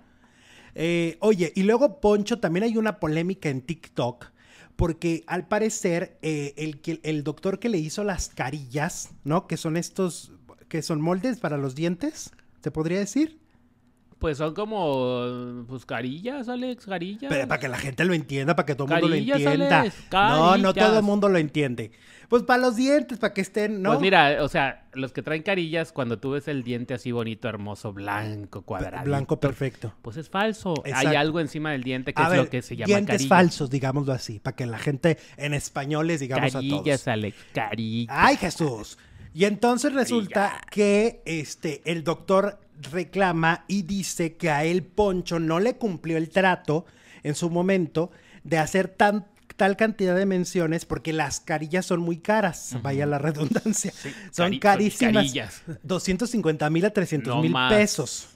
[0.75, 4.27] Eh, oye, y luego Poncho, también hay una polémica en TikTok,
[4.77, 9.47] porque al parecer eh, el, el doctor que le hizo las carillas, ¿no?
[9.47, 10.33] Que son estos,
[10.69, 12.31] que son moldes para los dientes,
[12.63, 13.39] ¿se podría decir?
[14.19, 17.29] Pues son como, pues carillas, Alex, carillas.
[17.29, 19.81] Pero para que la gente lo entienda, para que todo el mundo lo Carillas, entienda.
[19.83, 20.97] Alex, No, no todo carillas.
[20.99, 21.91] el mundo lo entiende.
[22.29, 23.91] Pues para los dientes, para que estén, ¿no?
[23.91, 27.47] Pues mira, o sea, los que traen carillas, cuando tú ves el diente así bonito,
[27.47, 29.05] hermoso, blanco, cuadrado.
[29.05, 29.95] Blanco perfecto.
[30.03, 30.75] Pues es falso.
[30.85, 31.09] Exacto.
[31.11, 33.29] Hay algo encima del diente que A es ver, lo que se llama dientes carilla.
[33.29, 37.09] falsos, digámoslo así, para que la gente en español les digamos a Carillas, todos.
[37.09, 38.17] Alex, carillas.
[38.19, 38.99] ¡Ay, Jesús!
[39.37, 42.59] Y entonces resulta que este, el doctor
[42.91, 46.87] reclama y dice que a él Poncho no le cumplió el trato
[47.23, 48.11] en su momento
[48.45, 49.27] de hacer tan,
[49.57, 53.93] tal cantidad de menciones porque las carillas son muy caras, vaya la redundancia.
[54.33, 55.13] son cari- carísimas.
[55.15, 55.63] carillas.
[55.83, 58.29] 250 mil a 300 No mil pesos.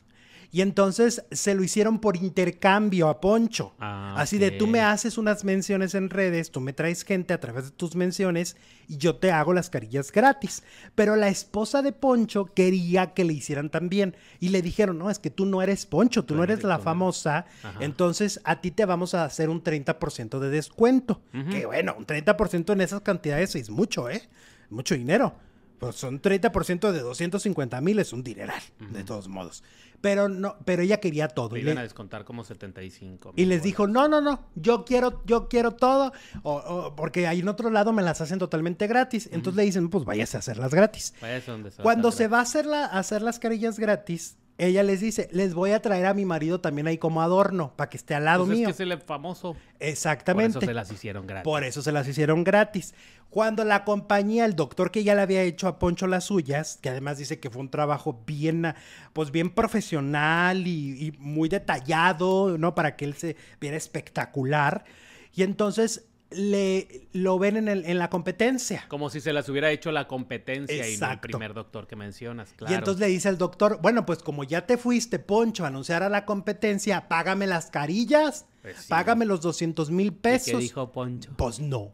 [0.53, 3.75] Y entonces se lo hicieron por intercambio a Poncho.
[3.79, 7.41] Ah, Así de tú me haces unas menciones en redes, tú me traes gente a
[7.41, 8.57] través de tus menciones
[8.89, 10.65] y yo te hago las carillas gratis.
[10.97, 14.17] Pero la esposa de Poncho quería que le hicieran también.
[14.41, 17.47] Y le dijeron, no, es que tú no eres Poncho, tú no eres la famosa.
[17.63, 17.79] Ajá.
[17.81, 21.23] Entonces a ti te vamos a hacer un 30% de descuento.
[21.51, 24.29] Que bueno, un 30% en esas cantidades es mucho, ¿eh?
[24.69, 25.35] Mucho dinero.
[25.81, 28.63] Pues son 30% de 250 mil, es un dineral,
[28.93, 29.65] de todos modos.
[30.01, 31.55] Pero no, pero ella quería todo.
[31.57, 33.33] Le y iban a descontar como 75.
[33.37, 36.13] y les dijo, no, no, no, yo quiero, yo quiero todo,
[36.43, 39.29] o, o- porque ahí en otro lado me las hacen totalmente gratis.
[39.33, 41.15] Entonces le dicen, pues váyase a hacerlas gratis.
[41.21, 44.37] Váyase donde se Cuando se va a hacer, la- a hacer las carillas gratis,
[44.67, 47.89] ella les dice, les voy a traer a mi marido también ahí como adorno, para
[47.89, 48.69] que esté al lado Pues mío.
[48.69, 49.55] Es que es el famoso.
[49.55, 50.59] Por Exactamente.
[50.59, 51.45] eso se las hicieron gratis.
[51.45, 52.95] Por eso se las hicieron gratis.
[53.31, 56.91] Cuando la compañía, el doctor que ya le había hecho a Poncho las suyas, que
[56.91, 58.75] además dice que fue un trabajo bien,
[59.13, 62.75] pues bien profesional y, y muy detallado, ¿no?
[62.75, 64.85] Para que él se viera espectacular.
[65.33, 68.85] Y entonces le lo ven en, el- en la competencia.
[68.89, 72.53] Como si se las hubiera hecho la competencia y no el primer doctor que mencionas,
[72.55, 72.73] claro.
[72.73, 76.03] Y entonces le dice al doctor, bueno, pues como ya te fuiste, Poncho, a anunciar
[76.03, 78.87] a la competencia, págame las carillas, Pues sí.
[78.89, 80.53] págame los 200 mil ¿Y pesos.
[80.53, 81.31] qué dijo Poncho?
[81.37, 81.93] Pues no.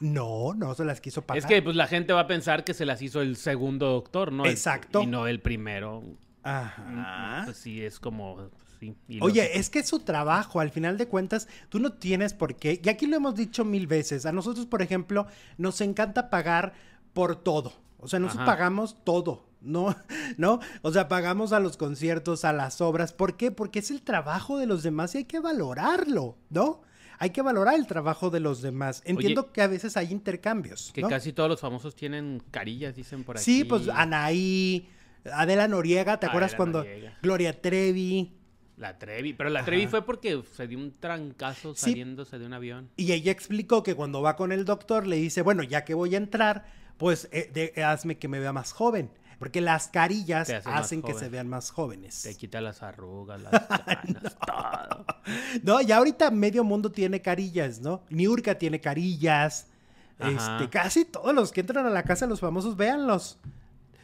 [0.00, 1.38] No, no se las quiso pagar.
[1.38, 4.32] Es que pues la gente va a pensar que se las hizo el segundo doctor,
[4.32, 4.44] ¿no?
[4.44, 5.00] El- Exacto.
[5.02, 6.02] y no el primero.
[6.42, 7.42] Ajá.
[7.44, 8.50] Pues sí, es como...
[8.82, 12.34] sí, y Oye, es que es su trabajo, al final de cuentas, tú no tienes
[12.34, 15.26] por qué, y aquí lo hemos dicho mil veces, a nosotros, por ejemplo,
[15.56, 16.72] nos encanta pagar
[17.12, 18.56] por todo, o sea, nosotros Ajá.
[18.56, 19.94] pagamos todo, ¿no?
[20.36, 20.58] ¿No?
[20.82, 23.52] O sea, pagamos a los conciertos, a las obras, ¿por qué?
[23.52, 26.82] Porque es el trabajo de los demás y hay que valorarlo, ¿no?
[27.18, 29.00] Hay que valorar el trabajo de los demás.
[29.04, 30.90] Entiendo que a veces hay intercambios.
[30.92, 31.08] Que ¿no?
[31.08, 33.44] casi todos los famosos tienen carillas, dicen por aquí.
[33.44, 34.88] Sí, pues Anaí,
[35.32, 37.18] Adela Noriega, ¿te acuerdas Adela cuando Noriega.
[37.22, 38.32] Gloria Trevi?
[38.76, 39.32] La Trevi.
[39.34, 41.90] Pero la Trevi fue porque se dio un trancazo Sí.
[41.90, 42.90] saliéndose de un avión.
[42.96, 46.14] Y ella explicó que cuando va con el doctor le dice, bueno, ya que voy
[46.14, 46.64] a entrar,
[46.96, 49.10] pues eh, de- hazme que me vea más joven.
[49.38, 52.22] Porque las carillas hacen que se vean más jóvenes.
[52.22, 53.50] Te quita las arrugas, las
[53.86, 55.04] canas, todo.
[55.64, 58.02] No, ya ahorita medio mundo tiene carillas, ¿no?
[58.08, 59.66] Niurka tiene carillas.
[60.20, 60.30] Ajá.
[60.58, 63.38] Este, casi todos los que entran a la casa de los famosos, véanlos.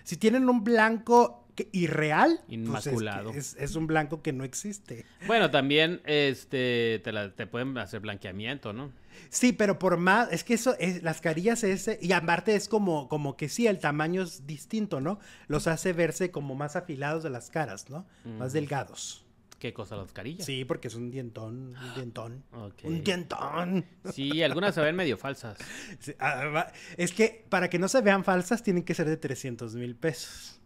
[0.03, 2.53] Si tienen un blanco que irreal, pues
[2.87, 3.31] Inmaculado.
[3.31, 5.05] es, que es- es un blanco que no existe.
[5.27, 8.93] Bueno, también este te, la- te pueden hacer blanqueamiento, ¿no?
[9.31, 13.09] Sí, pero por más, es que eso, es, las carillas ese, y aparte es como,
[13.09, 15.19] como que sí, el tamaño es distinto, ¿no?
[15.49, 18.07] Los hace verse como más afilados de las caras, ¿no?
[18.25, 19.25] Más delgados.
[19.59, 20.47] ¿Qué cosa las carillas?
[20.47, 22.45] Sí, porque es un dientón, un dientón.
[22.85, 23.85] Un dientón.
[24.13, 25.59] Sí, algunas se ven medio falsas.
[25.99, 29.75] Sí, ah, Es que para que no se vean falsas tienen que ser de 300
[29.75, 30.58] mil pesos.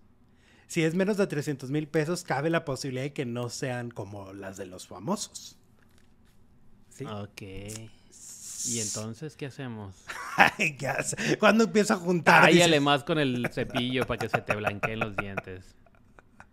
[0.72, 4.32] Si es menos de 300 mil pesos, cabe la posibilidad de que no sean como
[4.32, 5.58] las de los famosos.
[6.88, 7.04] ¿Sí?
[7.04, 7.42] Ok.
[7.42, 9.94] ¿Y entonces qué hacemos?
[10.38, 11.36] Ay, ¿qué hace?
[11.36, 12.44] ¿Cuándo empiezo a juntar?
[12.44, 15.76] Cállale Dices, más con el cepillo para que se te blanqueen los dientes.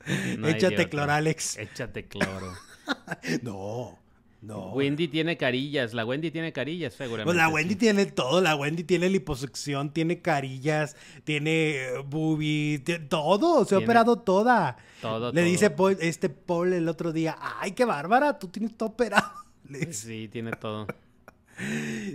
[0.38, 0.90] No Échate otra.
[0.90, 1.58] cloralex.
[1.58, 2.54] Échate cloro.
[3.42, 3.99] No,
[4.42, 4.72] no.
[4.72, 5.94] Wendy tiene carillas.
[5.94, 7.26] La Wendy tiene carillas, seguramente.
[7.26, 7.54] Pues la sí.
[7.54, 13.76] Wendy tiene todo, la Wendy tiene liposucción, tiene carillas, tiene eh, boobie, tiene todo, se
[13.76, 14.78] ha operado toda.
[15.02, 15.52] todo, Le todo.
[15.52, 19.30] dice Paul- este Paul el otro día, ay, qué bárbara, tú tienes todo operado.
[19.92, 20.88] Sí, tiene todo.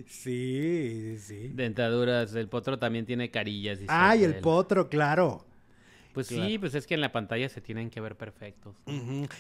[0.09, 1.51] Sí, sí.
[1.55, 2.35] Dentaduras.
[2.35, 3.79] El potro también tiene carillas.
[3.89, 5.45] Ay, el potro, claro.
[6.15, 8.77] Pues sí, pues es que en la pantalla se tienen que ver perfectos.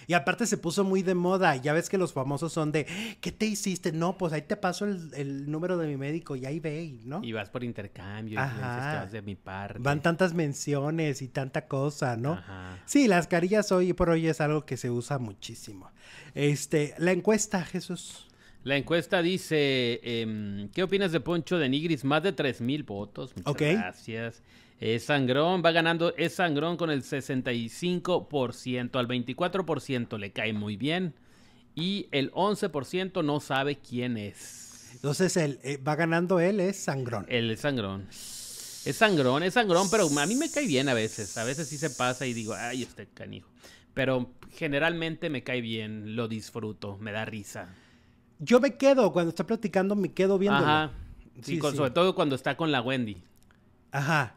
[0.06, 1.56] Y aparte se puso muy de moda.
[1.56, 2.86] Ya ves que los famosos son de,
[3.20, 3.92] ¿qué te hiciste?
[3.92, 7.22] No, pues ahí te paso el, el número de mi médico y ahí ve, ¿no?
[7.22, 9.00] Y vas por intercambio y que Ajá.
[9.02, 9.78] vas de mi parte.
[9.80, 12.32] Van tantas menciones y tanta cosa, ¿no?
[12.32, 12.82] Ajá.
[12.86, 15.90] Sí, las carillas hoy por hoy es algo que se usa muchísimo.
[16.34, 18.26] Este, la encuesta, Jesús.
[18.64, 22.02] La encuesta dice, em, ¿qué opinas de Poncho de Nigris?
[22.02, 23.34] Más de 3.000 votos.
[23.36, 24.42] Muchas gracias.
[24.80, 28.96] Es Sangrón, va ganando Es Sangrón con el 65%.
[28.98, 31.14] Al 24% le cae muy bien.
[31.74, 34.90] Y el 11% no sabe quién es.
[34.94, 37.26] Entonces, el, eh, va ganando él, es sangrón.
[37.28, 38.06] El es Sangrón.
[38.10, 41.36] Es Sangrón, es Sangrón, pero a mí me cae bien a veces.
[41.36, 43.48] A veces sí se pasa y digo, ay, este canijo.
[43.92, 47.74] Pero generalmente me cae bien, lo disfruto, me da risa.
[48.38, 50.66] Yo me quedo, cuando está platicando, me quedo viéndolo.
[50.66, 50.92] Ajá.
[51.36, 51.76] Sí, Sí, con- sí.
[51.78, 53.20] sobre todo cuando está con la Wendy.
[53.90, 54.34] Ajá.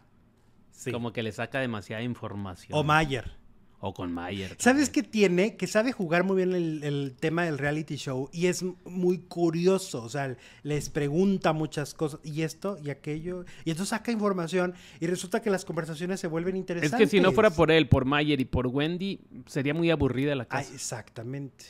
[0.77, 0.91] Sí.
[0.91, 2.77] Como que le saca demasiada información.
[2.77, 3.31] O Mayer.
[3.79, 4.55] O con Mayer.
[4.59, 5.55] ¿Sabes qué tiene?
[5.55, 10.03] Que sabe jugar muy bien el, el tema del reality show y es muy curioso.
[10.03, 13.45] O sea, les pregunta muchas cosas y esto y aquello.
[13.65, 16.99] Y entonces saca información y resulta que las conversaciones se vuelven Es interesantes.
[16.99, 20.43] que si no fuera por él, por Mayer y por Wendy, sería muy aburrida la
[20.49, 20.73] Ay, casa.
[20.73, 21.65] exactamente.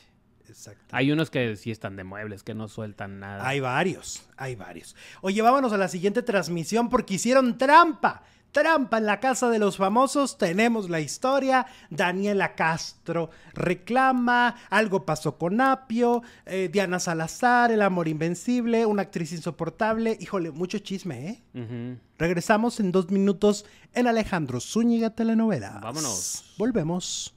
[0.48, 0.86] Exacto.
[0.92, 3.46] Hay unos que sí están de muebles, que no sueltan nada.
[3.46, 4.96] Hay varios, hay varios.
[5.22, 8.24] Oye, vámonos a la siguiente transmisión porque hicieron trampa.
[8.58, 10.40] Trampa en la casa de los famosos.
[10.40, 11.68] Tenemos la historia.
[11.92, 14.56] Daniela Castro reclama.
[14.72, 16.24] Algo pasó con Apio.
[16.48, 18.88] eh, Diana Salazar, El amor invencible.
[18.88, 20.18] Una actriz insoportable.
[20.20, 22.00] Híjole, mucho chisme, ¿eh?
[22.18, 25.80] Regresamos en dos minutos en Alejandro Zúñiga Telenovela.
[25.80, 26.56] Vámonos.
[26.58, 27.37] Volvemos.